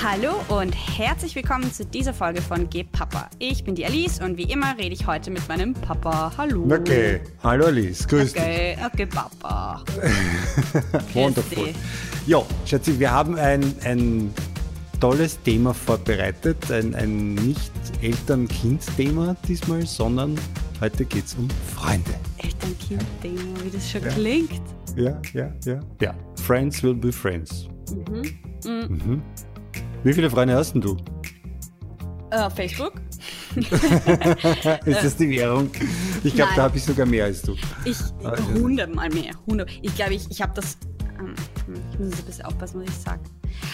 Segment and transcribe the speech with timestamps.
[0.00, 3.28] Hallo und herzlich willkommen zu dieser Folge von Geh Papa.
[3.40, 6.32] Ich bin die Alice und wie immer rede ich heute mit meinem Papa.
[6.38, 6.72] Hallo.
[6.72, 8.84] Okay, hallo Alice, grüß okay, dich.
[8.86, 9.82] Okay, Papa.
[11.14, 11.74] Wonderful.
[12.28, 14.32] Ja, Schatzi, wir haben ein, ein
[15.00, 20.38] tolles Thema vorbereitet, ein, ein nicht Eltern-Kind-Thema diesmal, sondern
[20.80, 22.14] heute geht es um Freunde.
[22.36, 24.08] Eltern-Kind-Thema, wie das schon ja.
[24.10, 24.62] klingt.
[24.94, 25.80] Ja, ja, ja.
[26.00, 27.66] Ja, Friends will be friends.
[27.90, 28.38] Mhm.
[28.64, 29.00] Mhm.
[29.04, 29.22] mhm.
[30.04, 30.96] Wie viele Freunde hast denn du?
[32.32, 32.92] Uh, Facebook.
[33.56, 35.70] ist das die Währung?
[36.22, 37.56] Ich glaube, da habe ich sogar mehr als du.
[37.84, 37.96] Ich
[38.54, 39.32] hundertmal mehr.
[39.46, 39.70] 100.
[39.82, 40.76] Ich glaube, ich, ich habe das.
[41.18, 41.34] Ähm,
[41.90, 43.20] ich muss ein bisschen aufpassen, was ich sage.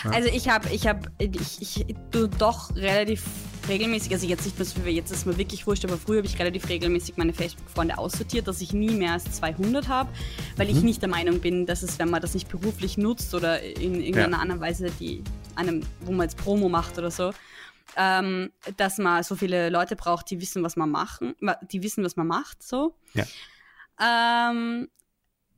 [0.04, 0.10] Ja.
[0.10, 3.24] Also ich habe, ich habe, ich, ich tu doch relativ
[3.68, 6.26] regelmäßig, also jetzt nicht mehr so wie jetzt ist mir wirklich wurscht, aber früher habe
[6.26, 10.10] ich relativ regelmäßig meine Facebook-Freunde aussortiert, dass ich nie mehr als 200 habe,
[10.56, 10.76] weil mhm.
[10.76, 13.94] ich nicht der Meinung bin, dass es, wenn man das nicht beruflich nutzt oder in
[13.94, 14.42] irgendeiner ja.
[14.42, 15.22] anderen Weise, die
[15.54, 17.32] einem, wo man jetzt Promo macht oder so,
[17.96, 21.34] ähm, dass man so viele Leute braucht, die wissen, was man machen,
[21.70, 22.94] die wissen, was man macht, so.
[23.14, 23.24] Ja.
[24.00, 24.88] Ähm,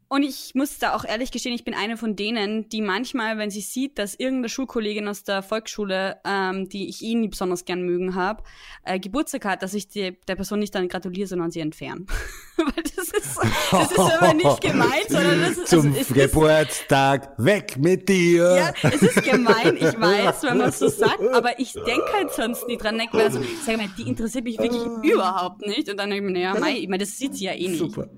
[0.08, 3.50] und ich muss da auch ehrlich gestehen, ich bin eine von denen, die manchmal, wenn
[3.50, 7.82] sie sieht, dass irgendeine Schulkollegin aus der Volksschule, ähm, die ich eh nie besonders gern
[7.82, 8.44] mögen habe,
[8.84, 12.06] äh, Geburtstag hat, dass ich die, der Person nicht dann gratuliere, sondern sie entferne.
[12.56, 13.38] Weil das ist,
[13.72, 15.68] das ist aber nicht gemeint, sondern das ist...
[15.68, 18.72] Zum also, Geburtstag ist, weg mit dir!
[18.82, 22.32] Ja, es ist gemein, ich weiß, wenn man es so sagt, aber ich denke halt
[22.32, 23.00] sonst nie dran.
[23.10, 25.91] Weil also, sag mal, die interessiert mich wirklich überhaupt nicht.
[25.91, 27.78] Und dann denke ich mir, naja, Mai, ich meine, das sieht sie ja eh nicht.
[27.78, 28.08] Super.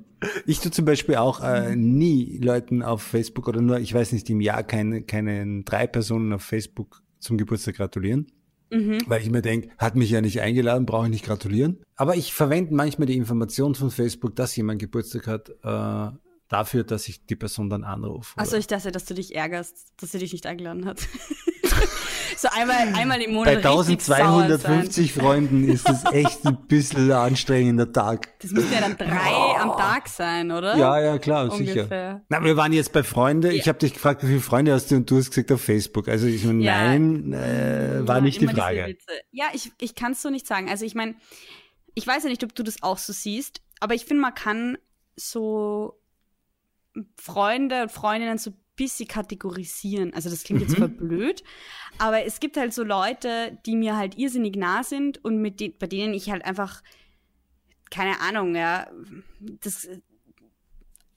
[0.46, 4.28] Ich tue zum Beispiel auch äh, nie Leuten auf Facebook oder nur, ich weiß nicht,
[4.30, 8.26] im Jahr keine, keinen drei Personen auf Facebook zum Geburtstag gratulieren.
[8.70, 8.98] Mhm.
[9.06, 11.78] Weil ich mir denke, hat mich ja nicht eingeladen, brauche ich nicht gratulieren.
[11.96, 16.16] Aber ich verwende manchmal die Information von Facebook, dass jemand Geburtstag hat, äh,
[16.48, 18.38] dafür, dass ich die Person dann anrufe.
[18.38, 21.00] Achso, ich dachte, dass du dich ärgerst, dass sie dich nicht eingeladen hat.
[22.38, 23.54] so einmal, einmal im Monat.
[23.54, 28.38] Bei 1250 Freunden ist das echt ein bisschen ein anstrengender Tag.
[28.40, 29.56] Das müsste ja dann drei oh.
[29.58, 30.76] am Tag sein, oder?
[30.76, 31.84] Ja, ja, klar, Ungefähr.
[31.84, 32.22] sicher.
[32.28, 33.48] Na, wir waren jetzt bei Freunde.
[33.48, 33.54] Ja.
[33.54, 36.08] Ich habe dich gefragt, wie viele Freunde hast du und du hast gesagt auf Facebook.
[36.08, 36.88] Also ich meine, ja.
[36.88, 38.96] nein, äh, war ja, nicht die Frage.
[39.32, 40.68] Ja, ich, ich kann es so nicht sagen.
[40.68, 41.16] Also ich meine,
[41.94, 44.78] ich weiß ja nicht, ob du das auch so siehst, aber ich finde, man kann
[45.16, 46.00] so
[47.16, 50.14] Freunde und Freundinnen so bisschen kategorisieren.
[50.14, 50.68] Also das klingt mhm.
[50.68, 51.44] jetzt voll blöd,
[51.98, 55.68] aber es gibt halt so Leute, die mir halt irrsinnig nah sind und mit de
[55.68, 56.82] bei denen ich halt einfach
[57.90, 58.86] keine Ahnung, ja,
[59.40, 59.88] das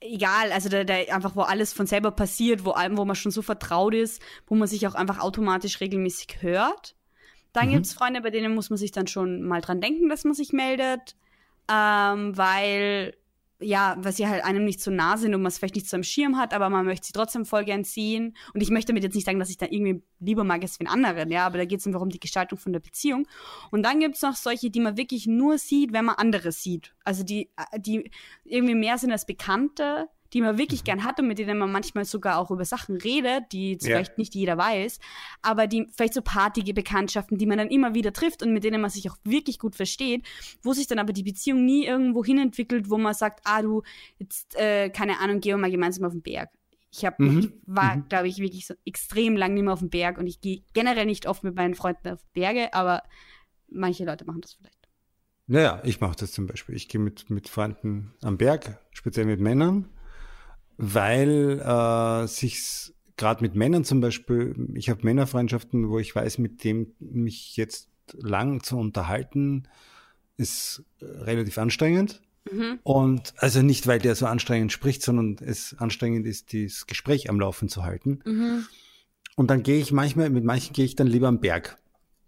[0.01, 3.31] egal, also da, da einfach wo alles von selber passiert, wo allem, wo man schon
[3.31, 6.95] so vertraut ist, wo man sich auch einfach automatisch regelmäßig hört.
[7.53, 7.73] Dann mhm.
[7.73, 10.53] gibt's Freunde, bei denen muss man sich dann schon mal dran denken, dass man sich
[10.53, 11.15] meldet,
[11.71, 13.15] ähm, weil
[13.61, 15.95] ja, weil sie halt einem nicht so nah sind und man es vielleicht nicht so
[15.95, 18.35] am Schirm hat, aber man möchte sie trotzdem voll gern sehen.
[18.53, 20.87] Und ich möchte damit jetzt nicht sagen, dass ich da irgendwie lieber mag als den
[20.87, 23.27] anderen, ja, aber da geht es einfach um die Gestaltung von der Beziehung.
[23.71, 26.93] Und dann gibt es noch solche, die man wirklich nur sieht, wenn man andere sieht.
[27.03, 28.11] Also die, die
[28.43, 32.05] irgendwie mehr sind als Bekannte, die man wirklich gern hat und mit denen man manchmal
[32.05, 33.77] sogar auch über Sachen redet, die ja.
[33.81, 34.99] vielleicht nicht jeder weiß,
[35.41, 38.81] aber die vielleicht so partige Bekanntschaften, die man dann immer wieder trifft und mit denen
[38.81, 40.25] man sich auch wirklich gut versteht,
[40.63, 43.83] wo sich dann aber die Beziehung nie irgendwo hin entwickelt, wo man sagt, ah du,
[44.19, 46.49] jetzt, äh, keine Ahnung, gehen wir mal gemeinsam auf den Berg.
[46.93, 47.39] Ich, hab, mhm.
[47.39, 48.09] ich war, mhm.
[48.09, 51.05] glaube ich, wirklich so extrem lang nicht mehr auf den Berg und ich gehe generell
[51.05, 53.03] nicht oft mit meinen Freunden auf Berge, aber
[53.69, 54.77] manche Leute machen das vielleicht.
[55.47, 56.75] Naja, ich mache das zum Beispiel.
[56.75, 59.89] Ich gehe mit, mit Freunden am Berg, speziell mit Männern
[60.81, 66.63] weil äh, sich gerade mit Männern zum Beispiel, ich habe Männerfreundschaften, wo ich weiß, mit
[66.63, 69.67] dem mich jetzt lang zu unterhalten,
[70.37, 72.21] ist relativ anstrengend.
[72.51, 72.79] Mhm.
[72.81, 77.39] Und also nicht, weil der so anstrengend spricht, sondern es anstrengend ist, dieses Gespräch am
[77.39, 78.19] Laufen zu halten.
[78.25, 78.65] Mhm.
[79.35, 81.77] Und dann gehe ich manchmal, mit manchen gehe ich dann lieber am Berg.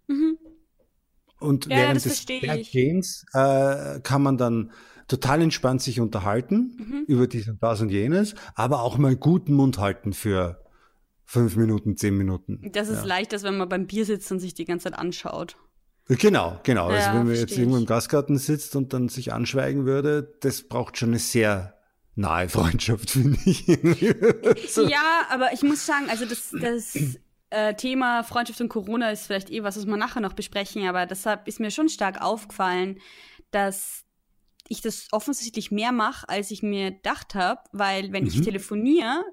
[0.08, 0.38] Mhm.
[1.40, 4.72] Und ja, während des Berggehens äh, kann man dann
[5.08, 7.04] total entspannt sich unterhalten mhm.
[7.08, 10.64] über dies und das und jenes, aber auch mal guten Mund halten für
[11.26, 12.70] fünf Minuten, zehn Minuten.
[12.72, 13.06] Das ist ja.
[13.06, 15.58] leicht, als wenn man beim Bier sitzt und sich die ganze Zeit anschaut.
[16.08, 16.88] Genau, genau.
[16.88, 20.36] Also ja, also wenn man jetzt irgendwo im Gastgarten sitzt und dann sich anschweigen würde,
[20.42, 21.78] das braucht schon eine sehr
[22.16, 23.68] nahe Freundschaft, finde ich.
[23.68, 26.96] Ja, aber ich muss sagen, also das, das
[27.50, 31.06] äh, Thema Freundschaft und Corona ist vielleicht eh was, was wir nachher noch besprechen, aber
[31.06, 33.00] deshalb ist mir schon stark aufgefallen,
[33.52, 34.03] dass
[34.68, 38.30] ich das offensichtlich mehr mache, als ich mir gedacht habe, weil wenn mhm.
[38.30, 39.24] ich telefoniere,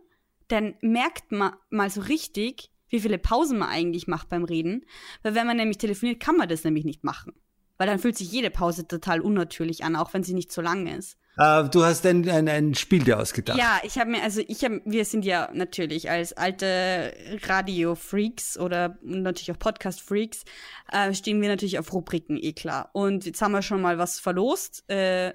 [0.48, 4.84] dann merkt man mal so richtig, wie viele Pausen man eigentlich macht beim Reden.
[5.22, 7.32] Weil wenn man nämlich telefoniert, kann man das nämlich nicht machen.
[7.78, 10.86] Weil dann fühlt sich jede Pause total unnatürlich an, auch wenn sie nicht so lang
[10.86, 11.16] ist.
[11.40, 13.56] Uh, du hast ein, ein, ein Spiel dir ausgedacht.
[13.56, 17.14] Ja, ich habe mir, also ich habe, wir sind ja natürlich als alte
[17.44, 20.44] Radio-Freaks oder natürlich auch Podcast-Freaks,
[20.92, 22.90] äh, stehen wir natürlich auf Rubriken, eh klar.
[22.92, 25.32] Und jetzt haben wir schon mal was verlost, äh,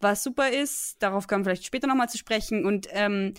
[0.00, 1.00] was super ist.
[1.00, 2.64] Darauf kommen wir vielleicht später nochmal zu sprechen.
[2.64, 3.34] Und ähm,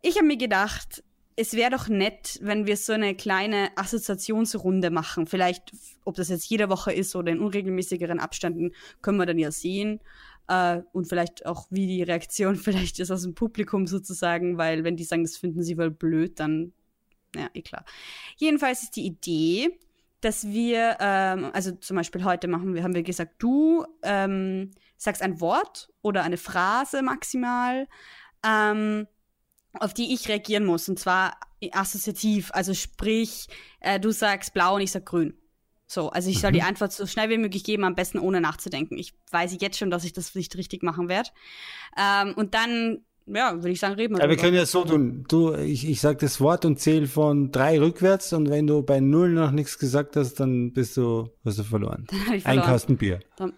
[0.00, 1.04] ich habe mir gedacht,
[1.36, 5.26] es wäre doch nett, wenn wir so eine kleine Assoziationsrunde machen.
[5.26, 5.70] Vielleicht,
[6.06, 8.72] ob das jetzt jede Woche ist oder in unregelmäßigeren Abständen,
[9.02, 10.00] können wir dann ja sehen.
[10.48, 14.96] Äh, und vielleicht auch, wie die Reaktion vielleicht ist aus dem Publikum sozusagen, weil wenn
[14.96, 16.72] die sagen, das finden sie wohl blöd, dann,
[17.34, 17.84] ja, eh klar.
[18.36, 19.78] Jedenfalls ist die Idee,
[20.20, 25.22] dass wir, ähm, also zum Beispiel heute machen wir, haben wir gesagt, du ähm, sagst
[25.22, 27.86] ein Wort oder eine Phrase maximal,
[28.44, 29.06] ähm,
[29.74, 30.88] auf die ich reagieren muss.
[30.88, 31.38] Und zwar
[31.72, 32.50] assoziativ.
[32.52, 33.48] Also sprich,
[33.80, 35.34] äh, du sagst blau und ich sag grün.
[35.86, 36.66] So, also ich soll die mhm.
[36.66, 38.98] Antwort so schnell wie möglich geben, am besten ohne nachzudenken.
[38.98, 41.30] Ich weiß jetzt schon, dass ich das nicht richtig machen werde.
[41.96, 44.22] Ähm, und dann, ja, würde ich sagen, reden wir.
[44.22, 45.24] Ja, wir können ja so tun.
[45.28, 48.98] Du, ich, ich sag das Wort und zähle von drei rückwärts und wenn du bei
[48.98, 52.06] null noch nichts gesagt hast, dann bist du, hast du verloren.
[52.10, 52.64] Dann ich verloren.
[52.64, 53.20] Ein Kasten Bier.
[53.36, 53.52] Dann,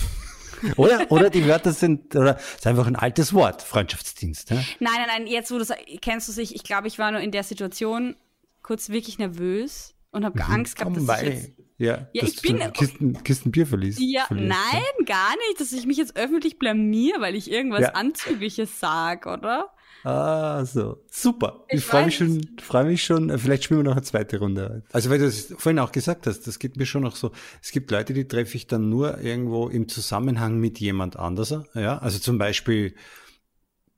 [0.76, 4.50] Oder, oder die Wörter sind, oder es ist einfach ein altes Wort, Freundschaftsdienst.
[4.50, 4.56] Ja?
[4.56, 5.64] Nein, nein, nein, jetzt wo du
[6.00, 8.16] kennst du sich, ich glaube, ich war nur in der Situation
[8.62, 10.52] kurz wirklich nervös und habe mhm.
[10.52, 13.98] Angst gehabt, dass ich jetzt, ja, ja ich bin Kisten, Kisten Bier verliest.
[14.00, 15.04] Ja, verliest, nein, ja.
[15.04, 17.88] gar nicht, dass ich mich jetzt öffentlich blamier, weil ich irgendwas ja.
[17.90, 19.73] Anzügliches sag, oder?
[20.04, 21.02] Ah, so.
[21.10, 21.64] Super.
[21.68, 23.36] Ich, ich freue mich schon, freue mich schon.
[23.38, 24.82] Vielleicht spielen wir noch eine zweite Runde.
[24.92, 27.32] Also, weil du das vorhin auch gesagt hast, das geht mir schon noch so.
[27.62, 31.54] Es gibt Leute, die treffe ich dann nur irgendwo im Zusammenhang mit jemand anders.
[31.74, 32.94] Ja, also zum Beispiel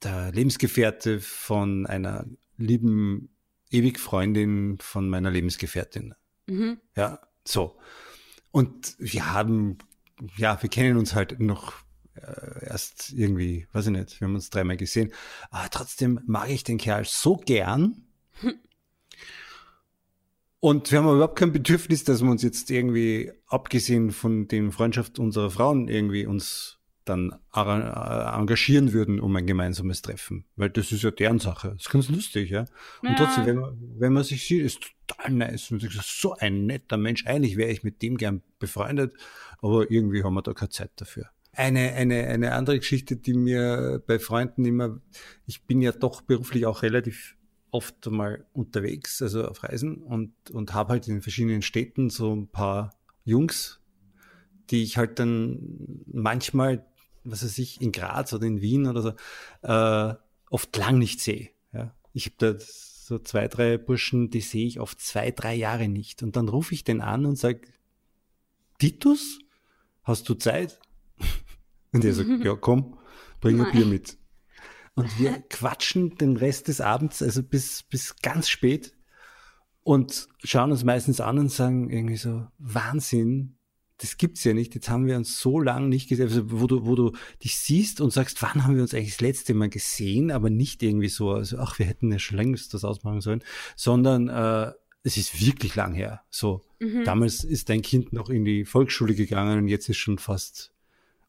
[0.04, 2.24] der Lebensgefährte von einer
[2.56, 3.30] lieben
[3.70, 6.14] ewig Freundin von meiner Lebensgefährtin.
[6.46, 6.78] Mhm.
[6.94, 7.78] Ja, so.
[8.52, 9.78] Und wir haben,
[10.36, 11.74] ja, wir kennen uns halt noch
[12.16, 15.12] äh, erst irgendwie, weiß ich nicht, wir haben uns dreimal gesehen.
[15.50, 18.02] Aber trotzdem mag ich den Kerl so gern.
[20.60, 25.18] Und wir haben überhaupt kein Bedürfnis, dass wir uns jetzt irgendwie, abgesehen von den Freundschaft
[25.18, 30.44] unserer Frauen, irgendwie uns dann äh, engagieren würden um ein gemeinsames Treffen.
[30.56, 31.68] Weil das ist ja deren Sache.
[31.70, 32.64] Das ist ganz lustig, ja.
[33.02, 33.14] Und ja.
[33.14, 35.70] trotzdem, wenn man, wenn man sich sieht, ist total nice.
[35.70, 37.26] Und sagt, so ein netter Mensch.
[37.26, 39.14] Eigentlich wäre ich mit dem gern befreundet,
[39.62, 41.30] aber irgendwie haben wir da keine Zeit dafür.
[41.56, 45.00] Eine, eine, eine andere Geschichte, die mir bei Freunden immer,
[45.46, 47.36] ich bin ja doch beruflich auch relativ
[47.70, 52.48] oft mal unterwegs, also auf Reisen und, und habe halt in verschiedenen Städten so ein
[52.48, 52.94] paar
[53.24, 53.80] Jungs,
[54.70, 56.86] die ich halt dann manchmal,
[57.24, 59.12] was weiß ich, in Graz oder in Wien oder so,
[59.62, 60.14] äh,
[60.50, 61.50] oft lang nicht sehe.
[61.72, 61.94] Ja.
[62.12, 66.22] Ich habe da so zwei, drei Burschen, die sehe ich oft zwei, drei Jahre nicht.
[66.22, 67.62] Und dann rufe ich den an und sage,
[68.78, 69.38] Titus,
[70.02, 70.80] hast du Zeit?
[71.96, 72.98] Und er sagt, ja komm,
[73.40, 74.18] bring ein Bier mit.
[74.94, 78.94] Und wir quatschen den Rest des Abends, also bis, bis ganz spät
[79.82, 83.56] und schauen uns meistens an und sagen irgendwie so, Wahnsinn,
[83.98, 84.74] das gibt's ja nicht.
[84.74, 87.12] Jetzt haben wir uns so lange nicht gesehen, also wo du, wo du
[87.42, 90.82] dich siehst und sagst, wann haben wir uns eigentlich das letzte Mal gesehen, aber nicht
[90.82, 93.42] irgendwie so, also ach, wir hätten ja schon längst das ausmachen sollen,
[93.74, 94.72] sondern äh,
[95.02, 96.22] es ist wirklich lang her.
[96.30, 97.04] So, mhm.
[97.04, 100.72] damals ist dein Kind noch in die Volksschule gegangen und jetzt ist schon fast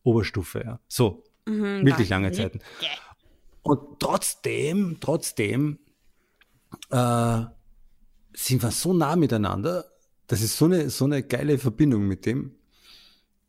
[0.08, 0.80] Oberstufe, ja.
[0.88, 2.60] So, mhm, wirklich lange Zeiten.
[3.62, 5.80] Und trotzdem, trotzdem
[6.90, 7.42] äh,
[8.34, 9.86] sind wir so nah miteinander.
[10.28, 12.56] Das ist so eine, so eine geile Verbindung mit dem,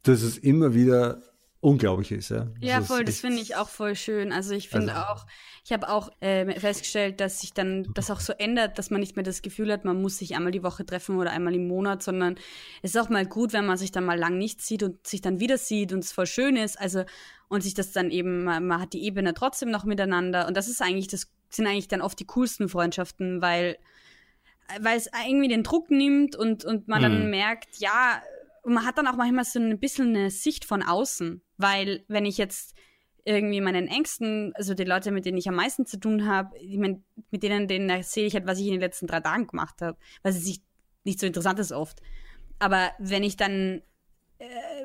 [0.03, 1.23] dass es immer wieder
[1.61, 2.31] unglaublich ist.
[2.31, 4.33] Ja, ja voll, das finde ich auch voll schön.
[4.33, 5.27] Also ich finde also, auch,
[5.65, 9.17] ich habe auch äh, festgestellt, dass sich dann das auch so ändert, dass man nicht
[9.17, 12.03] mehr das Gefühl hat, man muss sich einmal die Woche treffen oder einmal im Monat,
[12.03, 12.37] sondern
[12.83, 15.21] es ist auch mal gut, wenn man sich dann mal lang nicht sieht und sich
[15.21, 16.81] dann wieder sieht und es voll schön ist.
[16.81, 17.05] Also
[17.49, 20.83] und sich das dann eben, man hat die Ebene trotzdem noch miteinander und das ist
[20.83, 23.79] eigentlich, das sind eigentlich dann oft die coolsten Freundschaften, weil
[24.81, 27.03] weil es irgendwie den Druck nimmt und, und man mhm.
[27.03, 28.21] dann merkt, ja,
[28.65, 32.39] man hat dann auch manchmal so ein bisschen eine Sicht von außen, weil wenn ich
[32.39, 32.75] jetzt
[33.25, 36.79] irgendwie meinen Ängsten, also die Leute, mit denen ich am meisten zu tun habe, ich
[36.79, 39.83] mein, mit denen, denen erzähle ich halt, was ich in den letzten drei Tagen gemacht
[39.83, 40.61] habe, was es
[41.05, 42.01] nicht so interessant ist oft.
[42.59, 43.83] Aber wenn ich dann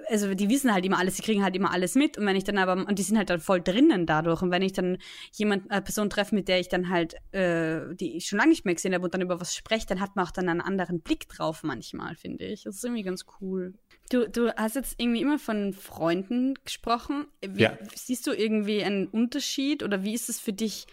[0.09, 2.43] also die wissen halt immer alles, die kriegen halt immer alles mit und wenn ich
[2.43, 4.97] dann aber, und die sind halt dann voll drinnen dadurch und wenn ich dann
[5.31, 8.65] jemand, eine Person treffe, mit der ich dann halt, äh, die ich schon lange nicht
[8.65, 11.01] mehr gesehen habe und dann über was spreche, dann hat man auch dann einen anderen
[11.01, 12.63] Blick drauf manchmal, finde ich.
[12.63, 13.75] Das ist irgendwie ganz cool.
[14.09, 17.27] Du, du hast jetzt irgendwie immer von Freunden gesprochen.
[17.41, 17.77] Wie, ja.
[17.93, 20.87] Siehst du irgendwie einen Unterschied oder wie ist es für dich,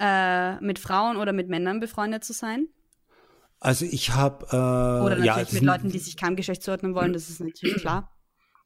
[0.00, 2.68] äh, mit Frauen oder mit Männern befreundet zu sein?
[3.60, 7.12] Also ich habe äh, oder natürlich ja, mit Leuten, die sich keinem Geschlecht zuordnen wollen,
[7.12, 8.14] das ist natürlich klar.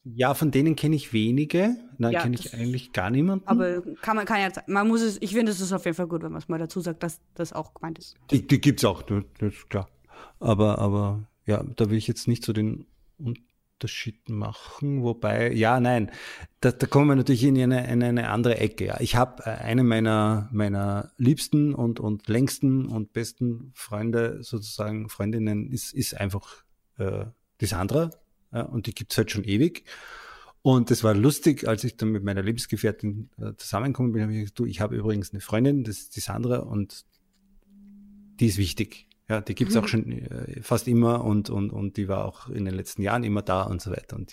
[0.04, 1.76] Ja, von denen kenne ich wenige.
[1.96, 3.46] Nein, ja, kenne ich eigentlich gar niemanden.
[3.46, 6.08] Aber kann man kann ja man muss es, ich finde es ist auf jeden Fall
[6.08, 8.16] gut, wenn man es mal dazu sagt, dass das auch gemeint ist.
[8.30, 9.88] Die, die gibt es auch, das ist klar.
[10.40, 12.86] Aber, aber ja, da will ich jetzt nicht so den
[13.82, 15.02] Unterschied machen.
[15.02, 16.12] Wobei, ja, nein,
[16.60, 18.86] da, da kommen wir natürlich in eine, in eine andere Ecke.
[18.86, 19.00] Ja.
[19.00, 25.72] Ich habe äh, eine meiner, meiner liebsten und, und längsten und besten Freunde, sozusagen Freundinnen,
[25.72, 26.62] ist, ist einfach
[26.98, 27.24] äh,
[27.60, 28.10] die Sandra
[28.52, 29.84] ja, und die gibt's halt schon ewig.
[30.62, 34.38] Und das war lustig, als ich dann mit meiner Lebensgefährtin äh, zusammengekommen bin, habe ich
[34.42, 37.04] gesagt, du, ich habe übrigens eine Freundin, das ist die Sandra, und
[38.38, 39.08] die ist wichtig.
[39.28, 39.80] Ja, die gibt's mhm.
[39.80, 43.24] auch schon äh, fast immer und, und, und die war auch in den letzten Jahren
[43.24, 44.16] immer da und so weiter.
[44.16, 44.32] Und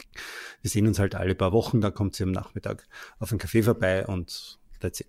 [0.62, 2.88] wir sehen uns halt alle paar Wochen, da kommt sie am Nachmittag
[3.20, 5.08] auf einen Café vorbei und that's it.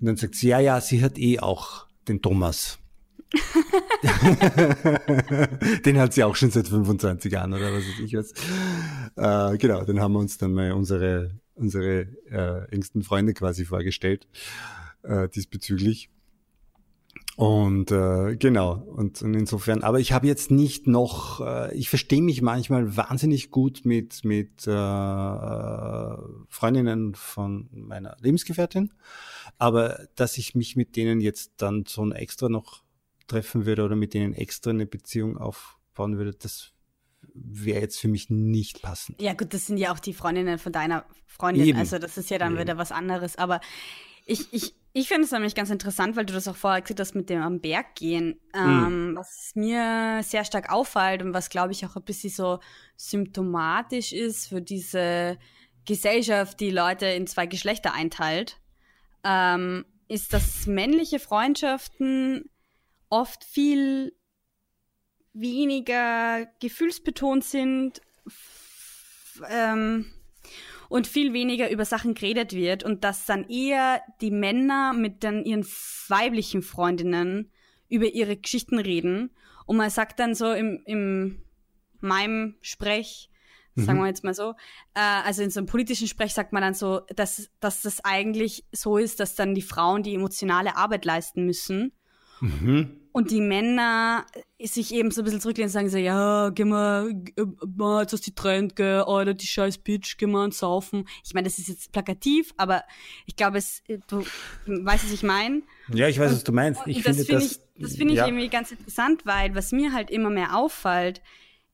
[0.00, 2.78] Und dann sagt sie, ja, ja, sie hat eh auch den Thomas.
[5.84, 8.32] den hat sie auch schon seit 25 Jahren oder was weiß ich was.
[9.16, 14.26] Äh, genau, dann haben wir uns dann mal unsere, unsere äh, engsten Freunde quasi vorgestellt
[15.02, 16.10] äh, diesbezüglich.
[17.36, 22.20] Und äh, genau, und, und insofern, aber ich habe jetzt nicht noch, äh, ich verstehe
[22.20, 26.16] mich manchmal wahnsinnig gut mit, mit äh, äh
[26.48, 28.92] Freundinnen von meiner Lebensgefährtin,
[29.56, 32.82] aber dass ich mich mit denen jetzt dann so ein extra noch
[33.28, 36.72] treffen würde oder mit denen extra eine Beziehung aufbauen würde, das
[37.34, 39.22] wäre jetzt für mich nicht passend.
[39.22, 41.78] Ja gut, das sind ja auch die Freundinnen von deiner Freundin, Eben.
[41.78, 42.62] also das ist ja dann Eben.
[42.62, 43.60] wieder was anderes, aber
[44.26, 47.14] ich, ich, ich finde es nämlich ganz interessant, weil du das auch vorher gesagt hast
[47.14, 48.40] mit dem am Berg gehen.
[48.54, 49.16] Ähm, mm.
[49.16, 52.60] Was mir sehr stark auffällt und was, glaube ich, auch ein bisschen so
[52.96, 55.38] symptomatisch ist für diese
[55.86, 58.60] Gesellschaft, die Leute in zwei Geschlechter einteilt,
[59.24, 62.50] ähm, ist, dass männliche Freundschaften
[63.08, 64.12] oft viel
[65.32, 68.02] weniger gefühlsbetont sind
[69.48, 70.12] ähm,
[70.92, 75.44] und viel weniger über Sachen geredet wird und dass dann eher die Männer mit dann
[75.44, 75.64] ihren
[76.08, 77.50] weiblichen Freundinnen
[77.88, 79.30] über ihre Geschichten reden
[79.64, 81.42] und man sagt dann so im, im
[82.00, 83.30] meinem Sprech,
[83.74, 83.84] mhm.
[83.84, 84.50] sagen wir jetzt mal so,
[84.92, 88.66] äh, also in so einem politischen Sprech sagt man dann so, dass, dass das eigentlich
[88.70, 91.92] so ist, dass dann die Frauen die emotionale Arbeit leisten müssen.
[92.40, 93.01] Mhm.
[93.14, 94.24] Und die Männer
[94.58, 97.44] sich eben so ein bisschen zurücklehnen und sagen so, ja, geh mal, geh
[97.76, 101.06] mal jetzt aus die Trend, gell, Alter, die scheiß Bitch, geh mal und saufen.
[101.22, 102.84] Ich meine, das ist jetzt plakativ, aber
[103.26, 104.24] ich glaube, es, du
[104.66, 105.62] weißt, was ich meine.
[105.92, 106.80] Ja, ich weiß, und, was du meinst.
[106.86, 108.26] Ich das finde das, ich, das finde ich ja.
[108.26, 111.20] irgendwie ganz interessant, weil was mir halt immer mehr auffällt,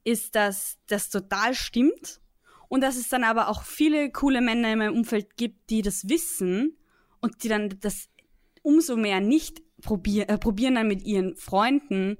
[0.03, 2.21] ist, dass das total stimmt
[2.69, 6.09] und dass es dann aber auch viele coole Männer in meinem Umfeld gibt, die das
[6.09, 6.77] wissen
[7.21, 8.09] und die dann das
[8.63, 12.19] umso mehr nicht probier, äh, probieren dann mit ihren Freunden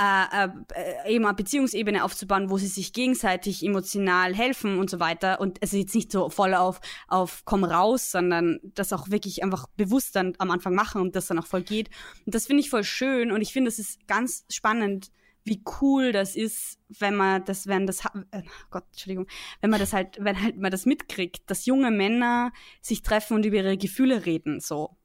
[0.00, 5.40] äh, äh, eben eine Beziehungsebene aufzubauen, wo sie sich gegenseitig emotional helfen und so weiter.
[5.40, 9.44] Und es ist jetzt nicht so voll auf, auf komm raus, sondern das auch wirklich
[9.44, 11.90] einfach bewusst dann am Anfang machen und das dann auch voll geht.
[12.26, 15.12] Und das finde ich voll schön und ich finde, es ist ganz spannend,
[15.44, 19.28] wie cool das ist, wenn man das, wenn das, äh, Gott, Entschuldigung,
[19.60, 22.50] wenn man das halt, wenn halt man das mitkriegt, dass junge Männer
[22.80, 24.96] sich treffen und über ihre Gefühle reden, so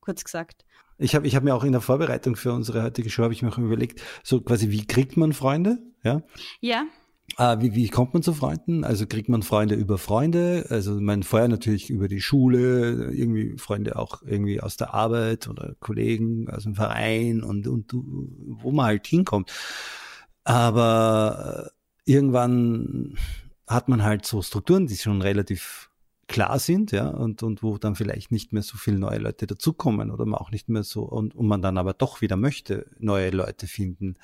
[0.00, 0.64] kurz gesagt.
[0.98, 3.42] Ich habe ich hab mir auch in der Vorbereitung für unsere heutige Show habe ich
[3.42, 5.78] mir auch überlegt, so quasi wie kriegt man Freunde?
[6.02, 6.22] Ja.
[6.60, 6.84] Ja.
[7.36, 8.84] Ah, wie, wie kommt man zu Freunden?
[8.84, 10.66] Also kriegt man Freunde über Freunde?
[10.70, 15.74] Also man vorher natürlich über die Schule, irgendwie Freunde auch irgendwie aus der Arbeit oder
[15.78, 19.52] Kollegen aus dem Verein und, und wo man halt hinkommt.
[20.42, 21.70] Aber
[22.06, 23.18] äh, irgendwann
[23.66, 25.90] hat man halt so Strukturen, die schon relativ
[26.28, 30.10] klar sind, ja, und, und wo dann vielleicht nicht mehr so viele neue Leute dazukommen
[30.10, 33.30] oder man auch nicht mehr so, und, und man dann aber doch wieder möchte, neue
[33.30, 34.16] Leute finden,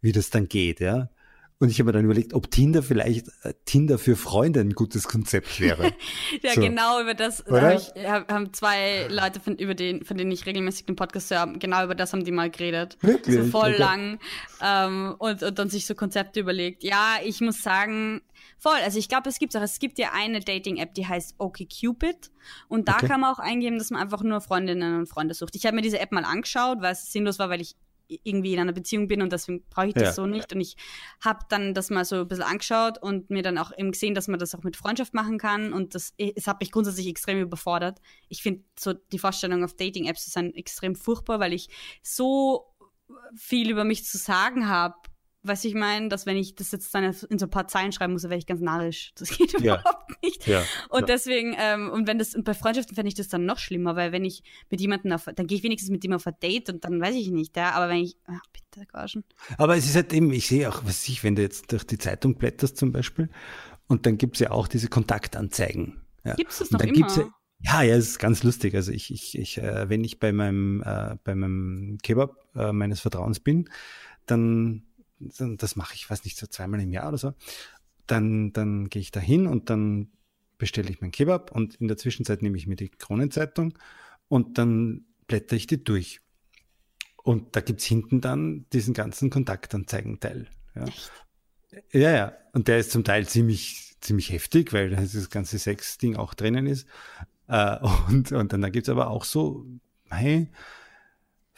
[0.00, 1.10] wie das dann geht, ja.
[1.58, 5.08] Und ich habe mir dann überlegt, ob Tinder vielleicht äh, Tinder für Freunde ein gutes
[5.08, 5.84] Konzept wäre.
[6.42, 6.60] ja, so.
[6.60, 10.44] genau über das hab ich, hab, haben zwei Leute, von, über den, von denen ich
[10.44, 12.98] regelmäßig den Podcast höre, genau über das haben die mal geredet.
[13.00, 13.36] Wirklich?
[13.36, 13.78] So voll okay.
[13.78, 14.18] lang.
[14.60, 16.84] Ähm, und, und dann sich so Konzepte überlegt.
[16.84, 18.20] Ja, ich muss sagen,
[18.58, 18.78] voll.
[18.84, 22.32] Also ich glaube, es gibt auch, es gibt ja eine Dating-App, die heißt OkCupid.
[22.68, 23.06] Und da okay.
[23.06, 25.56] kann man auch eingeben, dass man einfach nur Freundinnen und Freunde sucht.
[25.56, 27.76] Ich habe mir diese App mal angeschaut, weil es sinnlos war, weil ich
[28.08, 30.12] irgendwie in einer Beziehung bin und deswegen brauche ich das ja.
[30.12, 30.52] so nicht.
[30.52, 30.76] Und ich
[31.20, 34.28] habe dann das mal so ein bisschen angeschaut und mir dann auch eben gesehen, dass
[34.28, 35.72] man das auch mit Freundschaft machen kann.
[35.72, 38.00] Und das, es hat mich grundsätzlich extrem überfordert.
[38.28, 41.68] Ich finde so die Vorstellung auf Dating-Apps ist dann extrem furchtbar, weil ich
[42.02, 42.72] so
[43.34, 44.96] viel über mich zu sagen habe
[45.46, 48.12] was ich meine, dass wenn ich das jetzt dann in so ein paar Zeilen schreiben
[48.12, 49.12] muss, dann wäre ich ganz narrisch.
[49.16, 49.80] Das geht ja.
[49.80, 50.46] überhaupt nicht.
[50.46, 50.62] Ja.
[50.90, 51.06] Und ja.
[51.06, 54.12] deswegen, ähm, und wenn das, und bei Freundschaften fände ich das dann noch schlimmer, weil
[54.12, 56.84] wenn ich mit jemandem auf, dann gehe ich wenigstens mit ihm auf ein Date und
[56.84, 59.24] dann weiß ich nicht, ja, aber wenn ich, ach, bitte, Gauschen.
[59.58, 61.98] Aber es ist halt eben, ich sehe auch, was ich, wenn du jetzt durch die
[61.98, 63.28] Zeitung blätterst zum Beispiel,
[63.88, 66.00] und dann gibt's ja auch diese Kontaktanzeigen.
[66.24, 66.34] Ja.
[66.34, 67.08] Gibt's das noch immer?
[67.08, 67.28] Ja,
[67.60, 68.74] ja, ja, es ist ganz lustig.
[68.74, 73.00] Also ich, ich, ich äh, wenn ich bei meinem, äh, bei meinem Kebab äh, meines
[73.00, 73.70] Vertrauens bin,
[74.26, 74.82] dann
[75.18, 77.34] das mache ich, weiß nicht, so zweimal im Jahr oder so,
[78.06, 80.10] dann, dann gehe ich da hin und dann
[80.58, 83.78] bestelle ich mein Kebab und in der Zwischenzeit nehme ich mir die Kronenzeitung
[84.28, 86.20] und dann blätter ich die durch.
[87.22, 90.46] Und da gibt's hinten dann diesen ganzen Kontaktanzeigenteil.
[90.74, 90.84] Ja.
[91.92, 92.32] ja, ja.
[92.52, 96.86] Und der ist zum Teil ziemlich, ziemlich heftig, weil das ganze Sex-Ding auch drinnen ist.
[97.48, 99.66] Äh, und, und dann da gibt's aber auch so,
[100.08, 100.48] hey,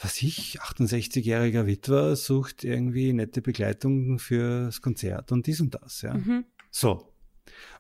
[0.01, 6.15] was ich, 68-jähriger Witwer sucht irgendwie nette Begleitung fürs Konzert und dies und das, ja.
[6.15, 6.45] Mhm.
[6.71, 7.13] So.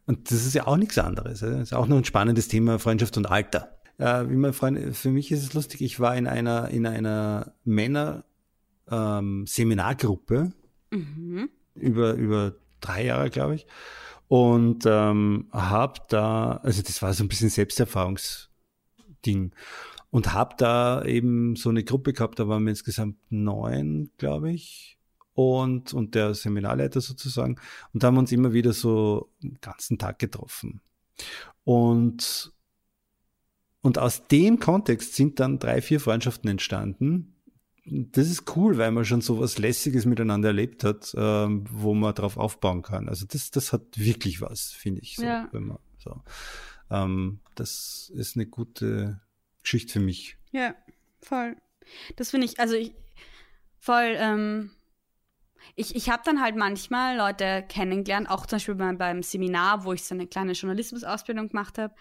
[0.06, 1.40] Und das ist ja auch nichts anderes.
[1.40, 3.78] Das ist auch noch ein spannendes Thema Freundschaft und Alter.
[3.98, 7.54] Äh, wie mein Freund, für mich ist es lustig, ich war in einer, in einer
[7.64, 8.24] Männer,
[8.90, 9.46] ähm,
[10.90, 11.50] mhm.
[11.74, 13.66] über, über drei Jahre, glaube ich.
[14.28, 19.52] Und ähm, habe da, also das war so ein bisschen Selbsterfahrungsding
[20.10, 24.98] und habe da eben so eine Gruppe gehabt, da waren wir insgesamt neun, glaube ich,
[25.34, 27.56] und, und der Seminarleiter sozusagen.
[27.92, 30.80] Und da haben wir uns immer wieder so den ganzen Tag getroffen.
[31.64, 32.52] Und,
[33.82, 37.34] und aus dem Kontext sind dann drei, vier Freundschaften entstanden.
[37.84, 42.14] Das ist cool, weil man schon so was Lässiges miteinander erlebt hat, ähm, wo man
[42.14, 43.08] drauf aufbauen kann.
[43.08, 45.16] Also das, das hat wirklich was, finde ich.
[45.16, 45.48] So, ja.
[45.52, 46.22] man, so.
[46.90, 49.20] Ähm, das ist eine gute,
[49.68, 50.38] Geschichte für mich.
[50.50, 50.74] Ja,
[51.20, 51.56] voll.
[52.16, 52.94] Das finde ich, also ich,
[53.78, 54.70] voll, ähm,
[55.76, 59.92] ich, ich habe dann halt manchmal Leute kennengelernt, auch zum Beispiel beim, beim Seminar, wo
[59.92, 61.94] ich so eine kleine Journalismusausbildung gemacht habe.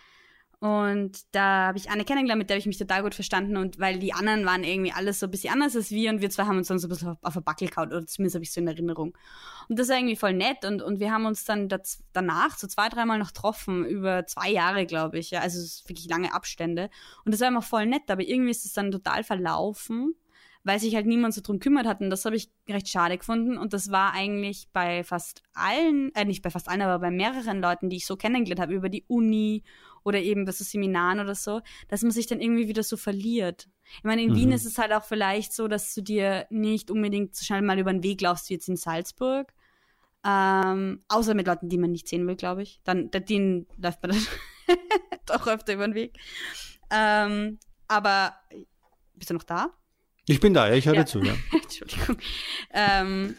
[0.60, 3.58] Und da habe ich eine kennengelernt, mit der habe ich mich total gut verstanden.
[3.58, 6.32] Und weil die anderen waren irgendwie alles so ein bisschen anders als wir und wir
[6.32, 8.44] zwei haben uns dann so ein bisschen auf, auf der Backel kaut, oder zumindest habe
[8.44, 9.16] ich so in Erinnerung.
[9.70, 10.66] Und das war irgendwie voll nett.
[10.66, 14.50] Und, und wir haben uns dann das, danach so zwei, dreimal noch getroffen, über zwei
[14.50, 15.30] Jahre, glaube ich.
[15.30, 16.90] Ja, also wirklich lange Abstände.
[17.24, 20.16] Und das war immer voll nett, aber irgendwie ist es dann total verlaufen
[20.68, 22.02] weil sich halt niemand so drum kümmert hat.
[22.02, 23.58] Und das habe ich recht schade gefunden.
[23.58, 27.62] Und das war eigentlich bei fast allen, äh, nicht bei fast allen, aber bei mehreren
[27.62, 29.64] Leuten, die ich so kennengelernt habe, über die Uni
[30.08, 33.68] oder eben bei so Seminaren oder so, dass man sich dann irgendwie wieder so verliert.
[33.98, 34.36] Ich meine, in mhm.
[34.36, 37.78] Wien ist es halt auch vielleicht so, dass du dir nicht unbedingt so schnell mal
[37.78, 39.54] über den Weg laufst wie jetzt in Salzburg.
[40.26, 42.80] Ähm, außer mit Leuten, die man nicht sehen will, glaube ich.
[42.86, 44.78] Dann, denen läuft man dann
[45.26, 46.18] doch öfter über den Weg.
[46.90, 48.34] Ähm, aber
[49.14, 49.74] bist du noch da?
[50.26, 51.06] Ich bin da, ja, ich höre ja.
[51.06, 51.34] zu, ja.
[51.52, 52.18] Entschuldigung.
[52.74, 53.36] Ähm,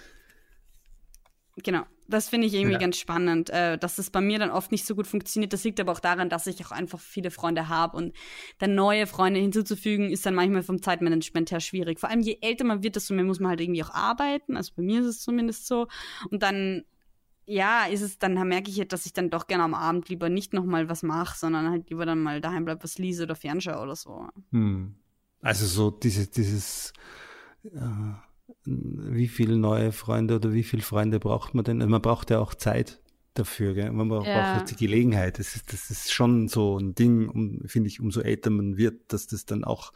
[1.57, 1.85] genau.
[2.11, 2.79] Das finde ich irgendwie ja.
[2.79, 5.53] ganz spannend, äh, dass das bei mir dann oft nicht so gut funktioniert.
[5.53, 8.17] Das liegt aber auch daran, dass ich auch einfach viele Freunde habe und
[8.59, 12.01] dann neue Freunde hinzuzufügen, ist dann manchmal vom Zeitmanagement her schwierig.
[12.01, 14.57] Vor allem je älter man wird, desto mehr muss man halt irgendwie auch arbeiten.
[14.57, 15.87] Also bei mir ist es zumindest so.
[16.31, 16.85] Und dann,
[17.45, 20.31] ja, ist es, dann merke ich halt, dass ich dann doch gerne am Abend lieber
[20.31, 23.83] nicht nochmal was mache, sondern halt lieber dann mal daheim bleib, was lese oder fernschaue
[23.83, 24.27] oder so.
[24.51, 24.95] Hm.
[25.43, 26.95] Also so diese, dieses,
[27.65, 27.79] äh,
[28.65, 31.79] wie viele neue Freunde oder wie viele Freunde braucht man denn?
[31.79, 33.01] Man braucht ja auch Zeit
[33.35, 33.93] dafür, gell?
[33.93, 34.63] man braucht ja.
[34.63, 35.39] die Gelegenheit.
[35.39, 39.13] Das ist, das ist schon so ein Ding, um, finde ich, umso älter man wird,
[39.13, 39.93] dass das dann auch,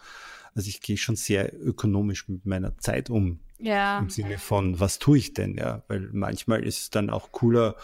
[0.55, 3.41] also ich gehe schon sehr ökonomisch mit meiner Zeit um.
[3.59, 3.99] Ja.
[3.99, 5.83] Im Sinne von, was tue ich denn, ja?
[5.89, 7.77] Weil manchmal ist es dann auch cooler,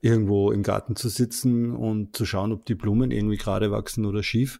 [0.00, 4.22] irgendwo im Garten zu sitzen und zu schauen, ob die Blumen irgendwie gerade wachsen oder
[4.22, 4.58] schief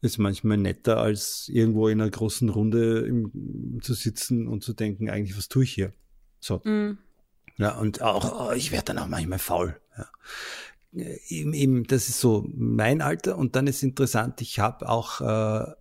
[0.00, 5.10] ist manchmal netter, als irgendwo in einer großen Runde im, zu sitzen und zu denken,
[5.10, 5.92] eigentlich, was tue ich hier?
[6.40, 6.58] So.
[6.64, 6.98] Mm.
[7.56, 9.80] Ja, und auch, oh, ich werde dann auch manchmal faul.
[9.96, 10.06] Ja.
[10.94, 15.20] äh, eben, eben, das ist so mein Alter und dann ist interessant, ich habe auch,
[15.20, 15.72] äh,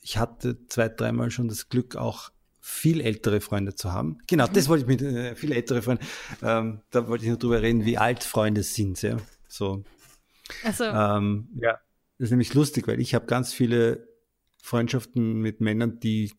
[0.00, 4.18] ich hatte zwei, dreimal schon das Glück, auch viel ältere Freunde zu haben.
[4.26, 6.04] Genau, das wollte ich mit äh, viel ältere Freunde.
[6.42, 9.00] Ähm, da wollte ich nur drüber reden, wie alt Freunde sind.
[9.02, 9.16] Ja,
[9.48, 9.84] so.
[10.64, 10.84] Also.
[10.84, 11.78] Ähm, ja,
[12.20, 14.06] das ist nämlich lustig, weil ich habe ganz viele
[14.62, 16.30] Freundschaften mit Männern, die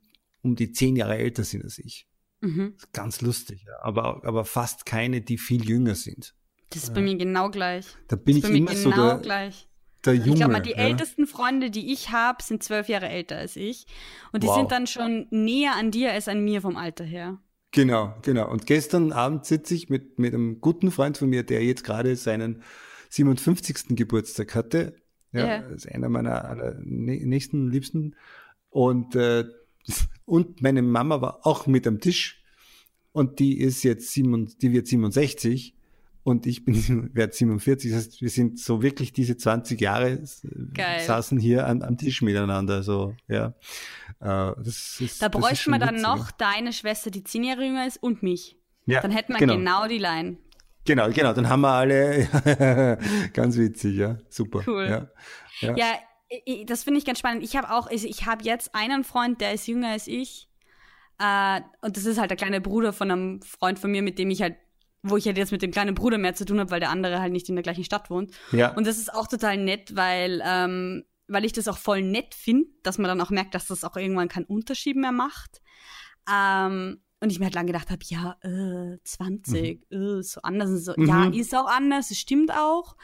[0.44, 2.08] um die zehn Jahre älter sind als ich.
[2.42, 2.76] Mhm.
[2.94, 3.74] Ganz lustig, ja.
[3.82, 6.36] aber aber fast keine, die viel jünger sind.
[6.70, 7.88] Das ist bei mir genau gleich.
[8.08, 9.68] Da bin das ich immer genau so der, gleich.
[10.06, 10.30] der Junge.
[10.30, 10.78] Ich glaube mal, die ja.
[10.78, 13.88] ältesten Freunde, die ich habe, sind zwölf Jahre älter als ich.
[14.32, 14.58] Und die Wow.
[14.58, 17.40] sind dann schon näher an dir als an mir vom Alter her.
[17.72, 18.52] Genau, genau.
[18.52, 22.16] Und gestern Abend sitze ich mit, mit einem guten Freund von mir, der jetzt gerade
[22.16, 22.62] seinen
[23.10, 23.96] 57.
[23.96, 25.01] Geburtstag hatte.
[25.34, 25.62] Ja, Ja.
[25.62, 28.16] das ist einer meiner aller nä- nächsten Liebsten.
[28.70, 29.46] Und, äh,
[30.26, 32.44] und meine Mama war auch mit am Tisch.
[33.14, 35.76] Und die ist jetzt sieben, die wird 67.
[36.24, 36.76] Und ich bin,
[37.16, 37.92] werde 47.
[37.92, 40.20] Das heißt, wir sind so wirklich diese 20 Jahre äh,
[40.74, 41.00] Geil.
[41.02, 42.84] saßen hier am, am Tisch miteinander.
[42.84, 43.56] So, ja.
[44.20, 47.98] Äh, das ist, Da bräuchten wir dann noch deine Schwester, die zehn Jahre jünger ist,
[48.04, 48.56] und mich.
[48.86, 49.56] Ja, Dann hätten wir genau.
[49.58, 50.38] genau, die Line.
[50.86, 52.28] Genau, genau, dann haben wir alle,
[53.34, 54.62] ganz witzig, ja, super.
[54.66, 54.86] Cool.
[54.90, 55.08] Ja,
[55.60, 55.76] ja.
[55.78, 55.94] Ja,
[56.32, 57.44] i- i- das finde ich ganz spannend.
[57.44, 60.50] Ich habe auch, also ich habe jetzt einen Freund, der ist jünger als ich.
[61.20, 64.32] Äh, und das ist halt der kleine Bruder von einem Freund von mir, mit dem
[64.32, 64.56] ich halt,
[65.04, 67.20] wo ich halt jetzt mit dem kleinen Bruder mehr zu tun habe, weil der andere
[67.20, 68.32] halt nicht in der gleichen Stadt wohnt.
[68.52, 68.74] ja.
[68.76, 72.70] Und das ist auch total nett, weil, ähm, weil ich das auch voll nett finde,
[72.82, 75.62] dass man dann auch merkt, dass das auch irgendwann keinen Unterschied mehr macht.
[76.32, 80.70] Ähm, und ich mir halt lange gedacht habe, ja, äh, 20, äh, so anders.
[80.72, 80.94] Und so.
[80.98, 81.06] Mhm.
[81.06, 82.96] Ja, ist auch anders, es stimmt auch,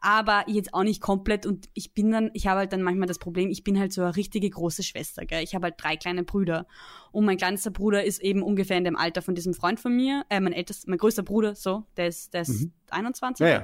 [0.00, 1.44] aber jetzt auch nicht komplett.
[1.44, 4.00] Und ich bin dann, ich habe halt dann manchmal das Problem, ich bin halt so
[4.00, 5.26] eine richtige große Schwester.
[5.26, 5.42] Gell?
[5.44, 6.66] Ich habe halt drei kleine Brüder.
[7.12, 10.24] Und mein kleinster Bruder ist eben ungefähr in dem Alter von diesem Freund von mir.
[10.30, 12.72] Äh, mein ältester, mein größter Bruder, so, der ist, der ist Mhm.
[12.90, 13.62] 21 Ja, ja.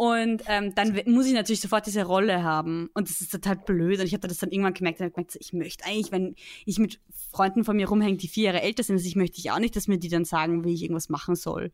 [0.00, 2.88] Und ähm, dann muss ich natürlich sofort diese Rolle haben.
[2.94, 4.00] Und das ist total blöd.
[4.00, 7.02] Und ich habe das dann irgendwann gemerkt, ich, gemerkt, ich möchte eigentlich, wenn ich mit
[7.30, 9.76] Freunden von mir rumhänge, die vier Jahre älter sind, also ich möchte ich auch nicht,
[9.76, 11.70] dass mir die dann sagen, wie ich irgendwas machen soll.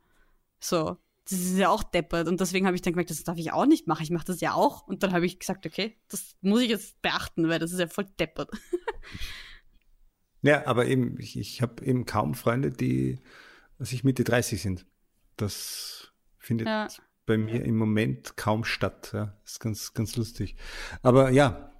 [0.58, 0.96] So.
[1.30, 2.26] Das ist ja auch deppert.
[2.26, 4.02] Und deswegen habe ich dann gemerkt, das darf ich auch nicht machen.
[4.02, 4.88] Ich mache das ja auch.
[4.88, 7.86] Und dann habe ich gesagt, okay, das muss ich jetzt beachten, weil das ist ja
[7.86, 8.50] voll deppert.
[10.42, 13.20] ja, aber eben, ich, ich habe eben kaum Freunde, die
[13.78, 14.84] sich Mitte 30 sind.
[15.36, 16.88] Das findet Ja.
[17.26, 19.10] Bei mir im Moment kaum statt.
[19.12, 19.36] Ja.
[19.42, 20.56] Das ist ganz, ganz lustig.
[21.02, 21.72] Aber ja,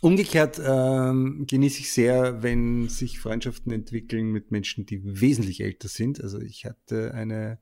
[0.00, 6.20] umgekehrt ähm, genieße ich sehr, wenn sich Freundschaften entwickeln mit Menschen, die wesentlich älter sind.
[6.22, 7.58] Also ich hatte eine,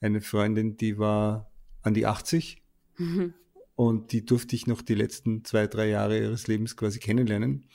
[0.00, 1.50] eine Freundin, die war
[1.82, 2.62] an die 80
[2.98, 3.32] Mhm.
[3.76, 7.66] und die durfte ich noch die letzten zwei, drei Jahre ihres Lebens quasi kennenlernen.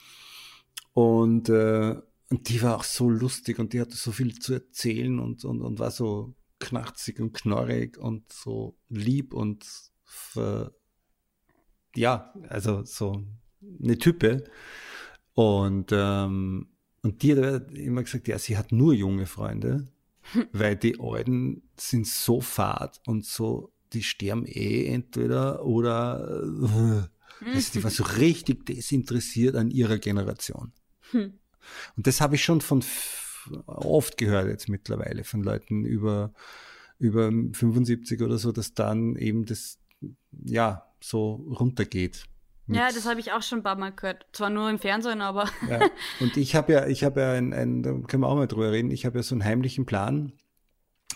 [0.92, 1.96] Und, äh,
[2.30, 5.62] und die war auch so lustig und die hatte so viel zu erzählen und, und,
[5.62, 9.66] und war so knarzig und knorrig und so lieb und
[10.04, 10.72] ver,
[11.94, 13.24] ja, also so
[13.82, 14.44] eine Type.
[15.34, 16.68] Und, ähm,
[17.02, 19.86] und die hat immer gesagt, ja, sie hat nur junge Freunde,
[20.52, 26.42] weil die Alten sind so fad und so, die sterben eh entweder oder
[27.52, 30.72] also die war so richtig desinteressiert an ihrer Generation.
[31.10, 31.34] Hm.
[31.96, 32.82] Und das habe ich schon von
[33.66, 36.32] oft gehört jetzt mittlerweile von Leuten über,
[36.98, 39.78] über 75 oder so, dass dann eben das
[40.44, 42.24] ja so runtergeht.
[42.66, 44.24] Ja, das habe ich auch schon ein paar Mal gehört.
[44.32, 45.80] Zwar nur im Fernsehen, aber ja.
[46.20, 48.72] Und ich habe ja, ich habe ja ein, ein, da können wir auch mal drüber
[48.72, 50.32] reden, ich habe ja so einen heimlichen Plan,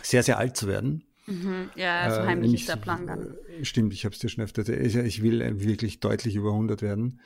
[0.02, 1.04] sehr, sehr alt zu werden.
[1.26, 1.70] mhm.
[1.74, 3.34] ja, so Äh, heimlich nämlich- ist der Plan dann.
[3.58, 4.86] äh, Stimmt, ich habe es dir schon öfter erzählt.
[4.86, 7.20] Ich, ich will äh, wirklich deutlich über 100 werden.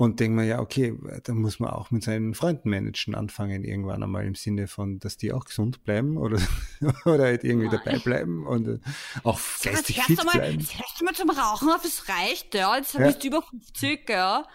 [0.00, 4.02] Und denke mir, ja, okay, da muss man auch mit seinen Freunden managen anfangen, irgendwann
[4.02, 6.38] einmal im Sinne von, dass die auch gesund bleiben oder,
[7.04, 7.80] oder halt irgendwie Nein.
[7.84, 8.78] dabei bleiben und äh,
[9.24, 10.58] auch geistig jetzt fit hörst du mal, bleiben.
[10.58, 12.78] jetzt hörst du mal zum Rauchen auf, es reicht, ja.
[12.78, 13.08] Jetzt Ja.
[13.08, 14.46] bist du über 50, ja.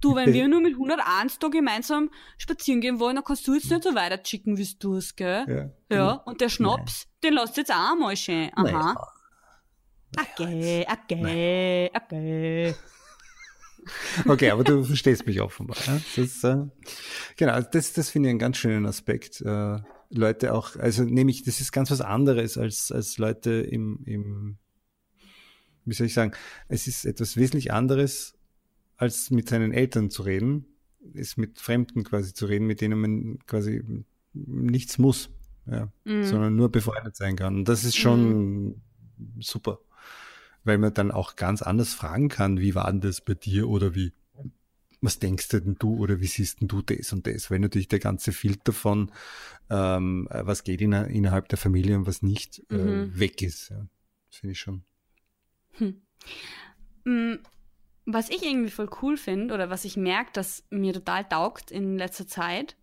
[0.00, 3.70] Du, wenn wir nur mit 101 da gemeinsam spazieren gehen wollen, dann kannst du jetzt
[3.70, 5.70] nicht so weiter chicken, wie du es, gell?
[5.90, 5.94] Ja.
[5.94, 8.50] Ja, und der Schnaps, den lässt jetzt auch einmal schön.
[8.56, 8.94] Aha.
[10.18, 12.74] Okay, okay, okay.
[14.26, 15.76] Okay, aber du verstehst mich offenbar.
[15.86, 16.00] Ja?
[16.16, 16.66] Das äh,
[17.36, 19.40] genau, das, das finde ich einen ganz schönen Aspekt.
[19.40, 19.78] Äh,
[20.10, 24.58] Leute auch, also nämlich, das ist ganz was anderes als, als Leute im, im,
[25.84, 26.32] wie soll ich sagen,
[26.68, 28.34] es ist etwas wesentlich anderes,
[28.96, 30.66] als mit seinen Eltern zu reden,
[31.14, 33.82] ist mit Fremden quasi zu reden, mit denen man quasi
[34.32, 35.30] nichts muss,
[35.66, 36.24] ja, Mhm.
[36.24, 37.56] sondern nur befreundet sein kann.
[37.56, 38.82] Und das ist schon
[39.40, 39.80] super
[40.64, 43.94] weil man dann auch ganz anders fragen kann, wie war denn das bei dir oder
[43.94, 44.12] wie,
[45.00, 47.88] was denkst du denn du oder wie siehst denn du das und das, weil natürlich
[47.88, 49.12] der ganze Filter von,
[49.70, 52.78] ähm, was geht in, innerhalb der Familie und was nicht, Mhm.
[52.78, 53.70] äh, weg ist.
[53.70, 53.86] Ja.
[54.30, 54.82] Das finde ich schon.
[55.72, 56.02] Hm.
[57.04, 57.34] Mm,
[58.06, 61.96] was ich irgendwie voll cool finde oder was ich merke, dass mir total taugt in
[61.98, 62.76] letzter Zeit,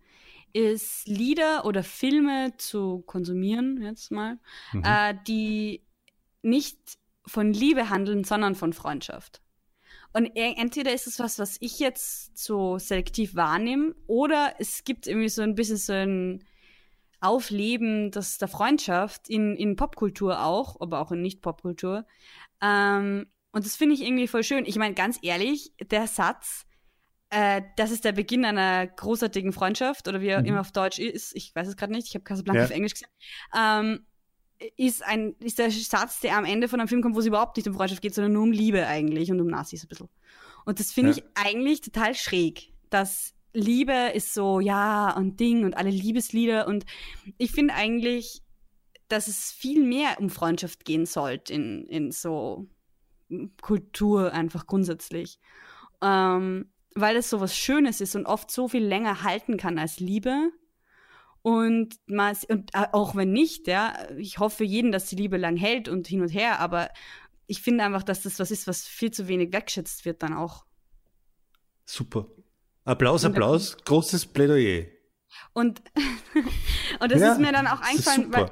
[0.52, 4.38] ist Lieder oder Filme zu konsumieren, jetzt mal,
[4.72, 4.82] mhm.
[4.84, 5.82] äh, die
[6.42, 6.78] nicht
[7.26, 9.40] von Liebe handeln, sondern von Freundschaft.
[10.12, 15.30] Und entweder ist es was, was ich jetzt so selektiv wahrnehme, oder es gibt irgendwie
[15.30, 16.44] so ein bisschen so ein
[17.20, 22.04] Aufleben das der Freundschaft in, in Popkultur auch, aber auch in Nicht-Popkultur.
[22.60, 24.66] Ähm, und das finde ich irgendwie voll schön.
[24.66, 26.66] Ich meine, ganz ehrlich, der Satz,
[27.30, 30.46] äh, das ist der Beginn einer großartigen Freundschaft, oder wie er mhm.
[30.46, 32.66] immer auf Deutsch ist, ich weiß es gerade nicht, ich habe Casablanca ja.
[32.66, 33.10] auf Englisch gesehen,
[33.56, 34.06] ähm,
[34.76, 37.56] ist, ein, ist der Satz, der am Ende von einem Film kommt, wo es überhaupt
[37.56, 40.08] nicht um Freundschaft geht, sondern nur um Liebe eigentlich und um Nazis ein bisschen.
[40.64, 41.16] Und das finde ja.
[41.16, 46.84] ich eigentlich total schräg, dass Liebe ist so, ja, und Ding und alle Liebeslieder und
[47.38, 48.42] ich finde eigentlich,
[49.08, 52.66] dass es viel mehr um Freundschaft gehen sollte in, in so
[53.60, 55.38] Kultur einfach grundsätzlich.
[56.00, 60.00] Ähm, weil es so was Schönes ist und oft so viel länger halten kann als
[60.00, 60.50] Liebe.
[61.42, 65.56] Und, und äh, auch wenn nicht, ja, ich hoffe für jeden, dass die Liebe lang
[65.56, 66.88] hält und hin und her, aber
[67.46, 70.64] ich finde einfach, dass das was ist, was viel zu wenig weggeschätzt wird dann auch.
[71.84, 72.26] Super.
[72.84, 74.86] Applaus, Applaus, großes Plädoyer.
[75.52, 75.82] Und,
[77.00, 78.50] und das ja, ist mir dann auch eingefallen, weil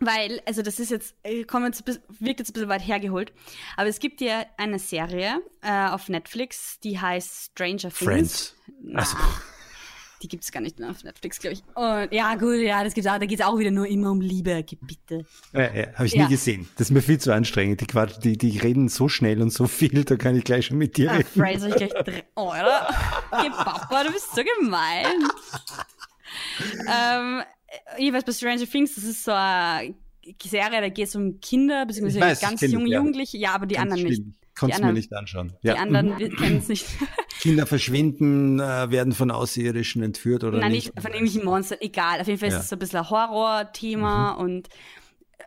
[0.00, 3.32] weil, also das ist jetzt, äh, kommen jetzt, wirkt jetzt ein bisschen weit hergeholt,
[3.76, 7.96] aber es gibt ja eine Serie äh, auf Netflix, die heißt Stranger Things.
[7.98, 8.56] Friends.
[8.82, 9.16] Na, also.
[10.22, 11.62] Die gibt es gar nicht mehr auf Netflix, glaube ich.
[11.74, 13.18] Und ja, gut, ja, das gibt's auch.
[13.18, 15.24] Da geht es auch wieder nur immer um Liebe, bitte.
[15.52, 16.24] Ja, ja, habe ich ja.
[16.24, 16.68] nie gesehen.
[16.76, 17.80] Das ist mir viel zu anstrengend.
[17.80, 20.78] Die, Quatsch, die, die reden so schnell und so viel, da kann ich gleich schon
[20.78, 21.28] mit dir ah, reden.
[21.34, 22.22] Fraser, ich gleich drin.
[22.36, 22.88] Oh, oder?
[23.42, 25.06] Geh, Papa, du bist so gemein.
[26.86, 27.42] ähm,
[27.98, 29.94] jeweils bei Stranger Things, das ist so eine
[30.42, 32.98] Serie, da geht es um Kinder, beziehungsweise weiß, ganz junge ja.
[32.98, 34.26] Jugendliche, ja, aber die ganz anderen schlimm.
[34.26, 34.39] nicht.
[34.58, 35.52] Konntest du mir nicht anschauen.
[35.62, 35.74] Ja.
[35.74, 36.36] Die anderen mhm.
[36.36, 36.86] kennen es nicht.
[37.40, 40.94] Kinder verschwinden, äh, werden von Außerirdischen entführt oder Nein, nicht?
[40.94, 42.20] Nein, von irgendwelchen Monstern, egal.
[42.20, 42.56] Auf jeden Fall ja.
[42.56, 44.40] ist es so ein bisschen ein Horror-Thema mhm.
[44.40, 44.68] und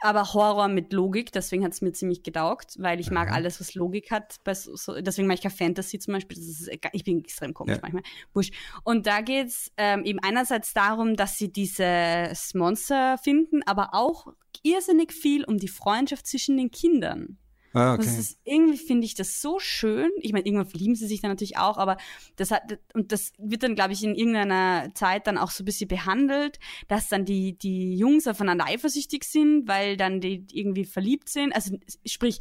[0.04, 3.74] aber Horror mit Logik, deswegen hat es mir ziemlich gedaugt, weil ich mag alles, was
[3.74, 4.36] Logik hat.
[4.54, 6.38] So, deswegen mag ich kein Fantasy zum Beispiel.
[6.38, 7.80] Ist, ich bin extrem komisch ja.
[7.82, 8.04] manchmal.
[8.34, 8.50] Busch.
[8.84, 14.28] Und da geht's ähm, eben einerseits darum, dass sie dieses Monster finden, aber auch
[14.62, 17.38] irrsinnig viel um die Freundschaft zwischen den Kindern.
[17.74, 18.06] Ah, okay.
[18.06, 20.12] Ist, irgendwie finde ich das so schön.
[20.22, 21.98] Ich meine, irgendwann verlieben sie sich dann natürlich auch, aber
[22.36, 25.66] das hat, und das wird dann, glaube ich, in irgendeiner Zeit dann auch so ein
[25.66, 31.30] bisschen behandelt, dass dann die, die Jungs aufeinander eifersüchtig sind, weil dann die irgendwie verliebt
[31.30, 31.54] sind.
[31.54, 32.40] Also, sprich,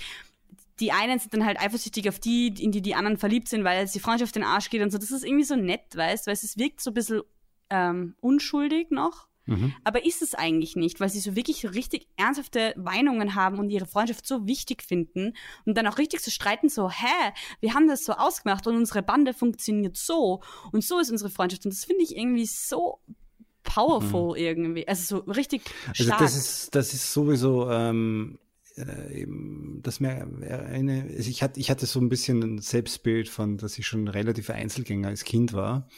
[0.81, 3.85] die einen sind dann halt eifersüchtig auf die, in die die anderen verliebt sind, weil
[3.85, 4.99] es die Freundschaft den Arsch geht und so.
[4.99, 7.23] Das ist irgendwie so nett, weißt, weil es wirkt so ein bisschen
[7.71, 9.29] ähm, unschuldig noch.
[9.47, 9.75] Mhm.
[9.85, 13.87] Aber ist es eigentlich nicht, weil sie so wirklich richtig ernsthafte Meinungen haben und ihre
[13.87, 17.89] Freundschaft so wichtig finden und dann auch richtig zu so streiten, so, hä, wir haben
[17.89, 21.65] das so ausgemacht und unsere Bande funktioniert so und so ist unsere Freundschaft.
[21.65, 23.01] Und das finde ich irgendwie so
[23.63, 24.45] powerful mhm.
[24.45, 24.89] irgendwie.
[24.89, 26.21] Also so richtig stark.
[26.21, 28.39] Also das ist, das ist sowieso, ähm,
[28.77, 29.27] äh,
[29.83, 33.79] das mir eine, also ich hatte, ich hatte so ein bisschen ein Selbstbild von, dass
[33.79, 35.89] ich schon relativ Einzelgänger als Kind war.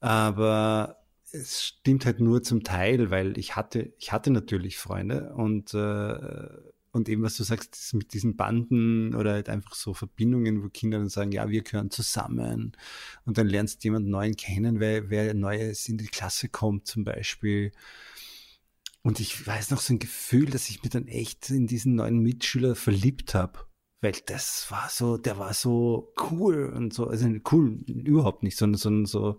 [0.00, 0.97] Aber
[1.32, 6.48] es stimmt halt nur zum Teil, weil ich hatte, ich hatte natürlich Freunde und, äh,
[6.92, 10.98] und eben was du sagst, mit diesen Banden oder halt einfach so Verbindungen, wo Kinder
[10.98, 12.76] dann sagen, ja, wir gehören zusammen
[13.24, 17.04] und dann lernst du jemanden neuen kennen, wer, wer Neues in die Klasse kommt zum
[17.04, 17.72] Beispiel.
[19.02, 22.18] Und ich weiß noch so ein Gefühl, dass ich mir dann echt in diesen neuen
[22.18, 23.60] Mitschüler verliebt habe.
[24.00, 28.78] Weil das war so, der war so cool und so, also cool überhaupt nicht, sondern,
[28.78, 29.36] sondern so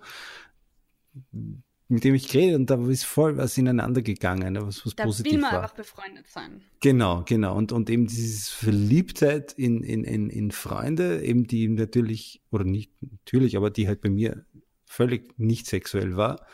[1.89, 5.34] mit dem ich geredet und da ist voll was ineinander gegangen, was, was da positiv
[5.34, 5.63] will man war.
[5.63, 6.62] einfach befreundet sein.
[6.82, 7.56] Genau, genau.
[7.56, 12.93] Und, und eben dieses Verliebtheit in, in, in, in Freunde, eben die natürlich, oder nicht
[13.02, 14.45] natürlich, aber die halt bei mir
[14.86, 16.45] völlig nicht sexuell war,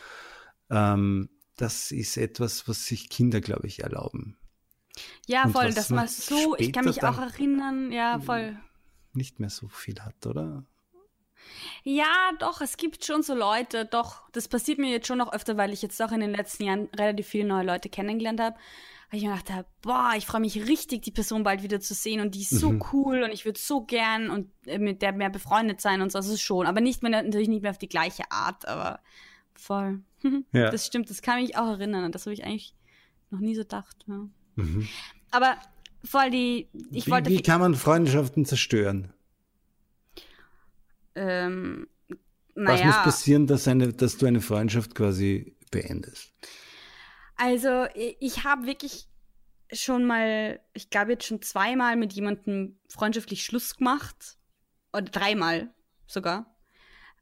[0.70, 4.38] ähm, das ist etwas, was sich Kinder, glaube ich, erlauben.
[5.28, 8.58] Ja, und voll, dass man so, ich kann mich auch erinnern, ja, voll.
[9.14, 10.66] Nicht mehr so viel hat, oder?
[11.84, 15.58] Ja, doch, es gibt schon so Leute, doch, das passiert mir jetzt schon noch öfter,
[15.58, 18.56] weil ich jetzt auch in den letzten Jahren relativ viele neue Leute kennengelernt habe.
[19.12, 21.94] Weil ich mir gedacht habe, boah, ich freue mich richtig, die Person bald wieder zu
[21.94, 22.84] sehen und die ist so mhm.
[22.92, 26.18] cool und ich würde so gern und äh, mit der mehr befreundet sein und so,
[26.18, 26.66] das ist schon.
[26.66, 29.00] Aber nicht mehr, natürlich nicht mehr auf die gleiche Art, aber
[29.54, 30.02] voll.
[30.52, 30.72] ja.
[30.72, 32.12] Das stimmt, das kann mich auch erinnern.
[32.12, 32.74] Das habe ich eigentlich
[33.30, 33.96] noch nie so gedacht.
[34.08, 34.28] Ja.
[34.56, 34.88] Mhm.
[35.32, 35.58] Aber
[36.04, 37.30] voll die, ich wie, wollte.
[37.30, 39.14] Wie kann man Freundschaften zerstören?
[41.16, 41.88] Ähm,
[42.56, 42.80] naja.
[42.80, 46.34] Was muss passieren, dass, eine, dass du eine Freundschaft quasi beendest?
[47.36, 49.08] Also ich habe wirklich
[49.74, 54.38] schon mal, ich glaube jetzt schon zweimal mit jemandem freundschaftlich Schluss gemacht.
[54.94, 55.74] Oder dreimal
[56.08, 56.56] sogar.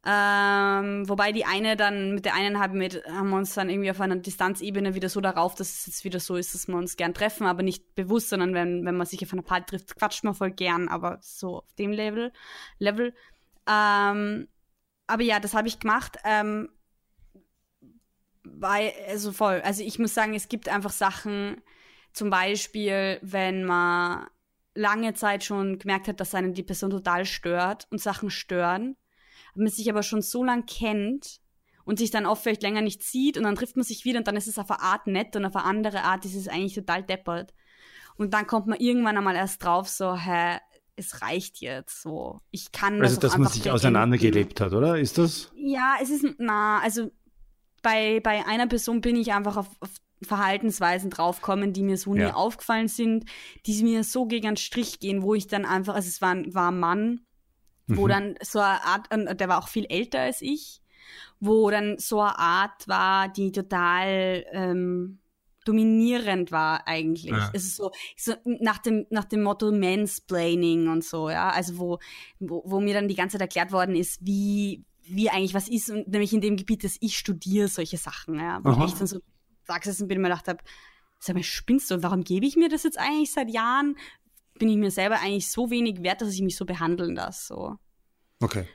[0.05, 3.89] Ähm, wobei die eine dann, mit der einen haben wir, haben wir uns dann irgendwie
[3.89, 6.97] auf einer Distanzebene wieder so darauf, dass es jetzt wieder so ist, dass wir uns
[6.97, 10.25] gern treffen, aber nicht bewusst, sondern wenn, wenn man sich auf einer Party trifft, quatscht
[10.25, 12.33] man voll gern, aber so auf dem Level.
[12.79, 13.13] Level.
[13.67, 14.47] Ähm,
[15.07, 16.17] aber ja, das habe ich gemacht.
[16.23, 16.69] Ähm,
[18.43, 19.61] weil, also voll.
[19.61, 21.61] Also ich muss sagen, es gibt einfach Sachen,
[22.13, 24.27] zum Beispiel, wenn man
[24.75, 28.95] lange Zeit schon gemerkt hat, dass einen die Person total stört und Sachen stören,
[29.55, 31.39] man sich aber schon so lang kennt
[31.85, 34.27] und sich dann oft vielleicht länger nicht sieht und dann trifft man sich wieder und
[34.27, 36.75] dann ist es auf eine Art nett und auf eine andere Art ist es eigentlich
[36.75, 37.53] total deppert.
[38.15, 40.59] Und dann kommt man irgendwann einmal erst drauf, so, hä,
[40.95, 42.41] es reicht jetzt so.
[42.51, 44.99] Ich kann also, das dass man sich auseinandergelebt hat, oder?
[44.99, 45.51] Ist das?
[45.55, 47.11] Ja, es ist, na, also
[47.81, 49.89] bei, bei einer Person bin ich einfach auf, auf
[50.21, 52.27] Verhaltensweisen draufkommen, die mir so ja.
[52.27, 53.25] nie aufgefallen sind,
[53.65, 56.71] die mir so gegen den Strich gehen, wo ich dann einfach, also es war, war
[56.71, 57.21] ein Mann,
[57.87, 58.09] wo mhm.
[58.09, 60.81] dann so eine Art, der war auch viel älter als ich,
[61.39, 65.19] wo dann so eine Art war, die total ähm,
[65.63, 67.31] dominierend war eigentlich.
[67.31, 67.49] Ja.
[67.53, 71.99] Es ist so, so nach dem nach dem Motto Mansplaining und so, ja, also wo,
[72.39, 75.89] wo wo mir dann die ganze Zeit erklärt worden ist, wie wie eigentlich was ist
[75.89, 78.85] und nämlich in dem Gebiet, dass ich studiere solche Sachen, ja, wo Aha.
[78.85, 79.19] ich dann so
[79.65, 80.63] sagst und bin mir gedacht habe,
[81.19, 83.95] sag mal, spinnst du, warum gebe ich mir das jetzt eigentlich seit Jahren?
[84.59, 87.47] bin ich mir selber eigentlich so wenig wert, dass ich mich so behandeln lasse.
[87.47, 87.75] So.
[88.39, 88.67] Okay.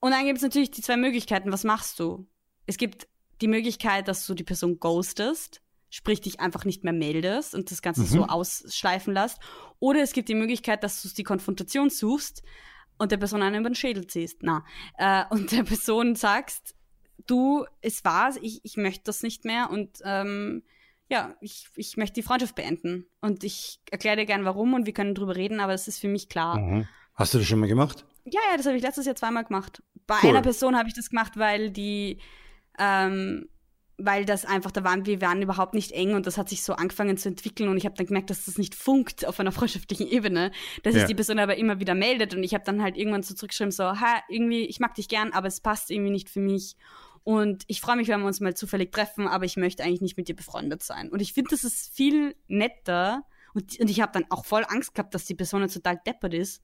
[0.00, 1.52] Und dann gibt es natürlich die zwei Möglichkeiten.
[1.52, 2.26] Was machst du?
[2.66, 3.08] Es gibt
[3.40, 5.62] die Möglichkeit, dass du die Person ghostest,
[5.94, 8.06] sprich dich einfach nicht mehr meldest und das Ganze mhm.
[8.06, 9.38] so ausschleifen lässt.
[9.78, 12.42] Oder es gibt die Möglichkeit, dass du die Konfrontation suchst
[12.98, 14.38] und der Person einen über den Schädel ziehst.
[14.42, 14.64] Na,
[14.98, 16.74] äh, und der Person sagst,
[17.28, 20.64] du, es war's, ich, ich möchte das nicht mehr und ähm,
[21.08, 23.06] ja, ich, ich möchte die Freundschaft beenden.
[23.20, 26.08] Und ich erkläre dir gern warum und wir können drüber reden, aber es ist für
[26.08, 26.58] mich klar.
[26.58, 26.88] Mhm.
[27.14, 28.04] Hast du das schon mal gemacht?
[28.24, 29.80] Ja, ja, das habe ich letztes Jahr zweimal gemacht.
[30.08, 30.30] Bei cool.
[30.30, 32.18] einer Person habe ich das gemacht, weil die,
[32.80, 33.48] ähm,
[33.96, 36.72] weil das einfach, da waren wir waren überhaupt nicht eng und das hat sich so
[36.74, 40.08] angefangen zu entwickeln und ich habe dann gemerkt, dass das nicht funkt auf einer freundschaftlichen
[40.08, 40.50] Ebene,
[40.82, 41.00] dass ja.
[41.00, 43.70] sich die Person aber immer wieder meldet und ich habe dann halt irgendwann so zurückgeschrieben,
[43.70, 46.76] so, ha, irgendwie, ich mag dich gern, aber es passt irgendwie nicht für mich
[47.24, 50.18] und ich freue mich, wenn wir uns mal zufällig treffen, aber ich möchte eigentlich nicht
[50.18, 51.08] mit dir befreundet sein.
[51.08, 53.22] Und ich finde, das ist viel netter.
[53.54, 56.34] Und, und ich habe dann auch voll Angst gehabt, dass die Person jetzt total deppert
[56.34, 56.62] ist.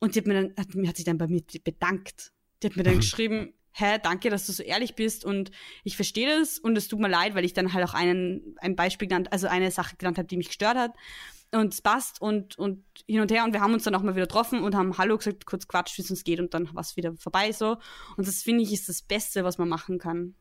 [0.00, 2.32] Und die hat, mir dann, hat, hat sich dann bei mir bedankt.
[2.62, 5.50] Die hat mir dann geschrieben, hä, danke, dass du so ehrlich bist und
[5.84, 8.76] ich verstehe das und es tut mir leid, weil ich dann halt auch einen, ein
[8.76, 10.92] Beispiel genannt, also eine Sache genannt habe, die mich gestört hat
[11.52, 14.14] und es passt und, und hin und her und wir haben uns dann auch mal
[14.14, 16.80] wieder getroffen und haben Hallo gesagt, kurz quatscht, wie es uns geht und dann war
[16.80, 17.76] es wieder vorbei so.
[18.16, 20.34] Und das finde ich ist das Beste, was man machen kann.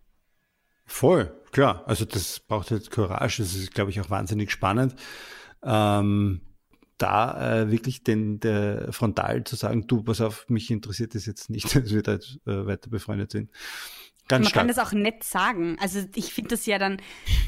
[0.85, 1.83] Voll, klar.
[1.85, 4.95] Also das braucht jetzt Courage, das ist, glaube ich, auch wahnsinnig spannend.
[5.63, 6.41] Ähm,
[7.01, 11.49] da äh, wirklich den der frontal zu sagen, du, pass auf, mich interessiert das jetzt
[11.49, 13.49] nicht, dass wir da jetzt, äh, weiter befreundet sind.
[14.27, 14.61] Ganz man stark.
[14.61, 15.77] kann das auch nett sagen.
[15.81, 17.01] Also ich finde das ja dann,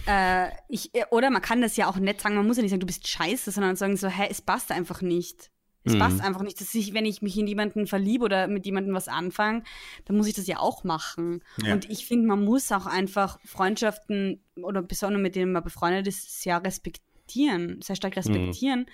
[0.05, 2.81] äh, ich, oder man kann das ja auch nett sagen, man muss ja nicht sagen,
[2.81, 5.51] du bist scheiße, sondern sagen so, hä, es passt einfach nicht.
[5.85, 5.99] Es mhm.
[5.99, 9.07] passt einfach nicht, dass ich, wenn ich mich in jemanden verliebe oder mit jemandem was
[9.07, 9.63] anfange,
[10.05, 11.43] dann muss ich das ja auch machen.
[11.61, 11.73] Ja.
[11.73, 16.41] Und ich finde, man muss auch einfach Freundschaften oder besonders mit denen man befreundet ist,
[16.41, 18.81] sehr respektieren, sehr stark respektieren.
[18.81, 18.85] Mhm.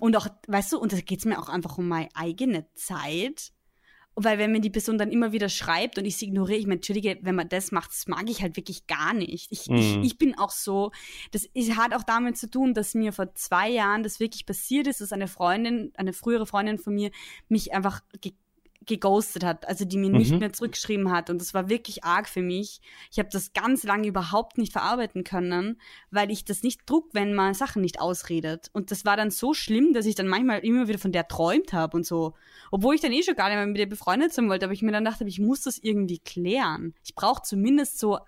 [0.00, 3.52] Und auch, weißt du, und da geht es mir auch einfach um meine eigene Zeit
[4.24, 6.76] weil wenn mir die Person dann immer wieder schreibt und ich sie ignoriere, ich meine,
[6.76, 9.50] entschuldige, wenn man das macht, das mag ich halt wirklich gar nicht.
[9.52, 9.76] Ich, mhm.
[9.76, 10.90] ich, ich, bin auch so,
[11.30, 14.86] das ist, hat auch damit zu tun, dass mir vor zwei Jahren das wirklich passiert
[14.86, 17.10] ist, dass eine Freundin, eine frühere Freundin von mir
[17.48, 18.00] mich einfach
[18.88, 20.38] geghostet hat, also die mir nicht mhm.
[20.38, 21.30] mehr zurückgeschrieben hat.
[21.30, 22.80] Und das war wirklich arg für mich.
[23.12, 27.34] Ich habe das ganz lange überhaupt nicht verarbeiten können, weil ich das nicht druck, wenn
[27.34, 28.70] man Sachen nicht ausredet.
[28.72, 31.72] Und das war dann so schlimm, dass ich dann manchmal immer wieder von der träumt
[31.72, 32.34] habe und so.
[32.70, 34.82] Obwohl ich dann eh schon gar nicht mehr mit ihr befreundet sein wollte, aber ich
[34.82, 36.94] mir dann dachte, ich muss das irgendwie klären.
[37.04, 38.18] Ich brauche zumindest so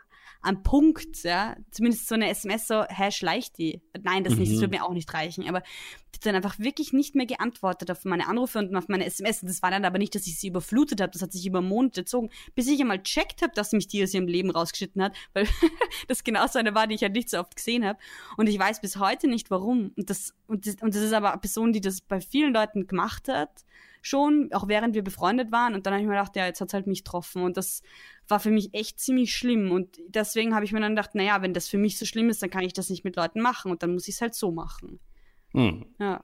[0.42, 3.82] am Punkt, ja, zumindest so eine SMS so, hä, schleicht die?
[4.02, 4.40] Nein, das mhm.
[4.40, 5.46] nicht, das wird mir auch nicht reichen.
[5.48, 9.04] Aber die hat dann einfach wirklich nicht mehr geantwortet auf meine Anrufe und auf meine
[9.04, 9.42] SMS.
[9.42, 11.60] Und das war dann aber nicht, dass ich sie überflutet habe, das hat sich über
[11.60, 15.14] Monate gezogen, bis ich einmal checkt habe, dass mich die aus ihrem Leben rausgeschnitten hat,
[15.34, 15.46] weil
[16.08, 17.98] das genau so eine war, die ich halt nicht so oft gesehen habe.
[18.36, 19.92] Und ich weiß bis heute nicht warum.
[19.96, 22.86] Und das, und das, und das ist aber eine Person, die das bei vielen Leuten
[22.86, 23.64] gemacht hat
[24.02, 25.74] schon, auch während wir befreundet waren.
[25.74, 27.42] Und dann habe ich mir gedacht, ja, jetzt hat's halt mich getroffen.
[27.42, 27.82] Und das
[28.30, 29.70] war für mich echt ziemlich schlimm.
[29.70, 32.42] Und deswegen habe ich mir dann gedacht, naja, wenn das für mich so schlimm ist,
[32.42, 34.50] dann kann ich das nicht mit Leuten machen und dann muss ich es halt so
[34.52, 35.00] machen.
[35.52, 35.86] Hm.
[35.98, 36.22] Ja.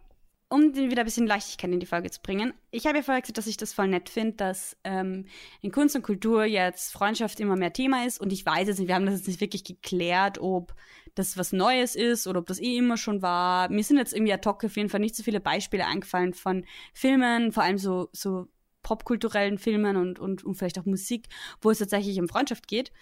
[0.49, 2.55] um wieder ein bisschen Leichtigkeit in die Folge zu bringen.
[2.71, 5.27] Ich habe ja vorher gesagt, dass ich das voll nett finde, dass ähm,
[5.61, 8.21] in Kunst und Kultur jetzt Freundschaft immer mehr Thema ist.
[8.21, 10.75] Und ich weiß jetzt nicht, wir haben das jetzt nicht wirklich geklärt, ob
[11.17, 13.69] das was Neues ist oder ob das eh immer schon war.
[13.71, 16.65] Mir sind jetzt irgendwie ad hoc auf jeden Fall nicht so viele Beispiele eingefallen von
[16.95, 18.47] Filmen, vor allem so, so
[18.87, 21.27] popkulturellen Filmen und, und, und vielleicht auch Musik,
[21.61, 22.93] wo es tatsächlich um Freundschaft geht.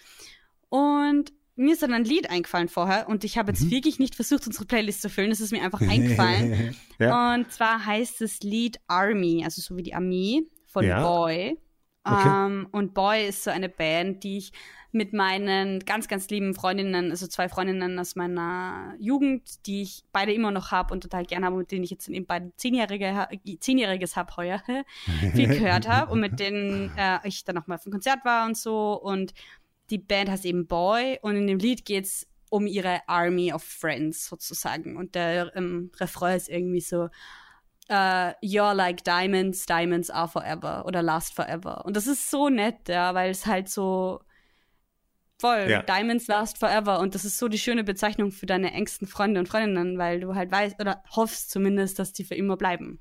[0.69, 3.69] Und mir ist dann ein Lied eingefallen vorher und ich habe jetzt mhm.
[3.69, 5.29] wirklich nicht versucht, unsere Playlist zu füllen.
[5.29, 6.75] Das ist mir einfach eingefallen.
[6.97, 7.35] ja.
[7.35, 11.07] Und zwar heißt das Lied Army, also so wie die Armee von ja.
[11.07, 11.59] Boy.
[12.05, 12.27] Okay.
[12.27, 14.51] Ähm, und Boy ist so eine Band, die ich
[14.91, 20.31] mit meinen ganz, ganz lieben Freundinnen, also zwei Freundinnen aus meiner Jugend, die ich beide
[20.31, 23.27] immer noch habe und total gerne habe, mit denen ich jetzt eben beide Zehnjährige,
[23.59, 24.61] Zehnjähriges habe heuer,
[25.33, 28.55] viel gehört habe und mit denen äh, ich dann nochmal auf dem Konzert war und
[28.55, 28.93] so.
[28.93, 29.33] Und
[29.89, 33.63] die Band heißt eben Boy und in dem Lied geht es um ihre Army of
[33.63, 34.95] Friends sozusagen.
[34.95, 37.09] Und der ähm, Refrain ist irgendwie so,
[37.89, 41.85] uh, You're like diamonds, diamonds are forever oder last forever.
[41.85, 44.21] Und das ist so nett, ja, weil es halt so
[45.39, 45.81] voll, ja.
[45.81, 46.99] Diamonds last forever.
[46.99, 50.35] Und das ist so die schöne Bezeichnung für deine engsten Freunde und Freundinnen, weil du
[50.35, 52.99] halt weißt oder hoffst zumindest, dass die für immer bleiben.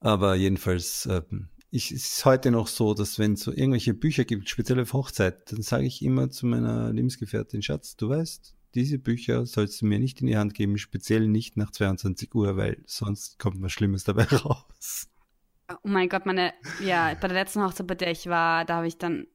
[0.00, 1.22] Aber jedenfalls, äh,
[1.70, 4.92] ich, es ist heute noch so, dass wenn es so irgendwelche Bücher gibt, speziell auf
[4.92, 9.86] Hochzeit, dann sage ich immer zu meiner Lebensgefährtin, Schatz, du weißt, diese Bücher sollst du
[9.86, 13.72] mir nicht in die Hand geben, speziell nicht nach 22 Uhr, weil sonst kommt was
[13.72, 15.08] Schlimmes dabei raus.
[15.68, 16.52] Oh mein Gott, meine,
[16.84, 19.26] ja, bei der letzten Hochzeit, bei der ich war, da habe ich dann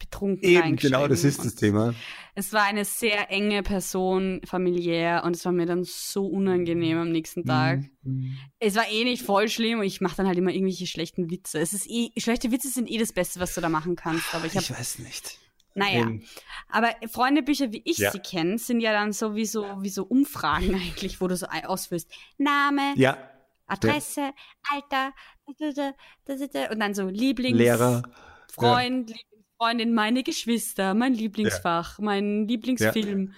[0.00, 1.94] betrunken Eben, genau, das ist das Thema.
[2.34, 7.12] Es war eine sehr enge Person, familiär, und es war mir dann so unangenehm am
[7.12, 7.82] nächsten Tag.
[8.02, 8.36] Mhm.
[8.58, 11.60] Es war eh nicht voll schlimm und ich mache dann halt immer irgendwelche schlechten Witze.
[11.60, 14.34] Es ist eh, schlechte Witze sind eh das Beste, was du da machen kannst.
[14.34, 15.38] Aber ich, hab, ich weiß nicht.
[15.74, 16.22] Naja, ähm,
[16.68, 18.10] aber Freundebücher, wie ich ja.
[18.10, 22.10] sie kenne, sind ja dann sowieso wie so Umfragen eigentlich, wo du so ausführst.
[22.38, 23.16] Name, ja.
[23.66, 24.32] Adresse, ja.
[24.72, 25.12] Alter,
[26.72, 27.56] und dann so Lieblings...
[27.56, 28.02] Lehrer.
[28.52, 29.16] Freund, ja.
[29.60, 32.04] Freundin, meine Geschwister, mein Lieblingsfach, ja.
[32.04, 33.26] mein Lieblingsfilm.
[33.26, 33.32] Ja.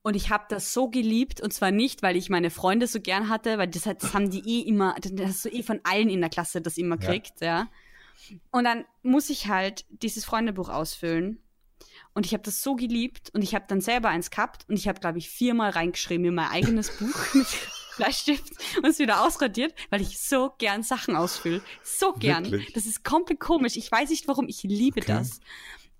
[0.00, 3.28] Und ich habe das so geliebt und zwar nicht, weil ich meine Freunde so gern
[3.28, 6.20] hatte, weil das, das haben die eh immer, das hast du eh von allen in
[6.22, 7.68] der Klasse das immer kriegt, ja.
[8.30, 8.38] ja.
[8.52, 11.42] Und dann muss ich halt dieses Freundebuch ausfüllen.
[12.14, 14.88] Und ich habe das so geliebt und ich habe dann selber eins gehabt und ich
[14.88, 17.34] habe, glaube ich, viermal reingeschrieben in mein eigenes Buch
[17.96, 21.62] Bleistift und es wieder ausradiert, weil ich so gern Sachen ausfülle.
[21.82, 22.50] So gern.
[22.50, 22.72] Wirklich?
[22.72, 23.76] Das ist komplett komisch.
[23.76, 24.48] Ich weiß nicht warum.
[24.48, 25.12] Ich liebe okay.
[25.12, 25.40] das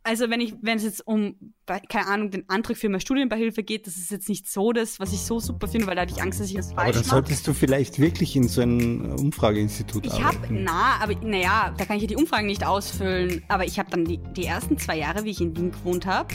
[0.07, 3.87] also wenn ich, wenn es jetzt um, keine Ahnung, den Antrag für mehr Studienbeihilfe geht,
[3.87, 6.23] das ist jetzt nicht so das, was ich so super finde, weil da hatte ich
[6.23, 6.89] Angst, dass ich das falsch mache.
[6.89, 10.37] Aber da solltest du vielleicht wirklich in so ein Umfrageinstitut ich arbeiten.
[10.43, 13.79] Ich habe, na, aber naja, da kann ich ja die Umfragen nicht ausfüllen, aber ich
[13.79, 16.35] habe dann die, die ersten zwei Jahre, wie ich in Wien gewohnt habe,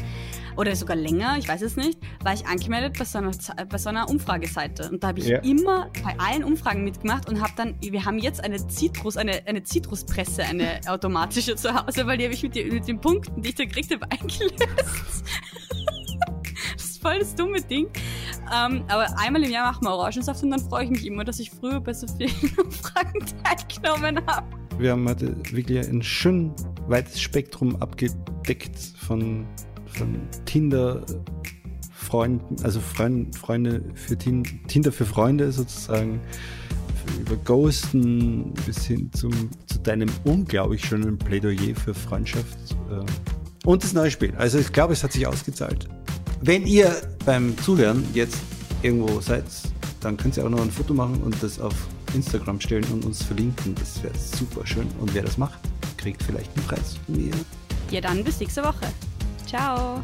[0.57, 3.31] oder sogar länger, ich weiß es nicht, war ich angemeldet bei so einer,
[3.69, 4.89] bei so einer Umfrageseite.
[4.89, 5.39] Und da habe ich ja.
[5.39, 9.63] immer bei allen Umfragen mitgemacht und habe dann, wir haben jetzt eine Zitrus, eine, eine
[9.63, 13.49] Zitruspresse, eine automatische zu Hause, weil die habe ich mit, die, mit den Punkten, die
[13.49, 15.20] ich da gekriegt habe, eingelöst.
[16.75, 17.87] das ist voll das dumme Ding.
[18.47, 21.23] Um, ähm, aber einmal im Jahr machen wir Orangensaft und dann freue ich mich immer,
[21.23, 24.47] dass ich früher bei so vielen Umfragen teilgenommen habe.
[24.77, 26.53] Wir haben heute wirklich ein schön
[26.87, 29.45] weites Spektrum abgedeckt von
[29.93, 31.01] von Tinder
[31.91, 36.19] Freunden, also Freund, Freunde für Tinder für Freunde sozusagen,
[37.19, 39.31] über Ghosten bis hin zum,
[39.67, 42.57] zu deinem unglaublich schönen Plädoyer für Freundschaft
[42.89, 43.05] äh,
[43.65, 44.33] und das neue Spiel.
[44.37, 45.87] Also ich glaube, es hat sich ausgezahlt.
[46.41, 46.95] Wenn ihr
[47.25, 48.37] beim Zuhören jetzt
[48.81, 49.45] irgendwo seid,
[49.99, 51.75] dann könnt ihr auch noch ein Foto machen und das auf
[52.13, 53.75] Instagram stellen und uns verlinken.
[53.75, 54.87] Das wäre super schön.
[54.99, 55.59] Und wer das macht,
[55.97, 57.33] kriegt vielleicht einen Preis von mir.
[57.91, 58.87] Ja, dann bis nächste Woche.
[59.45, 60.01] Ciao.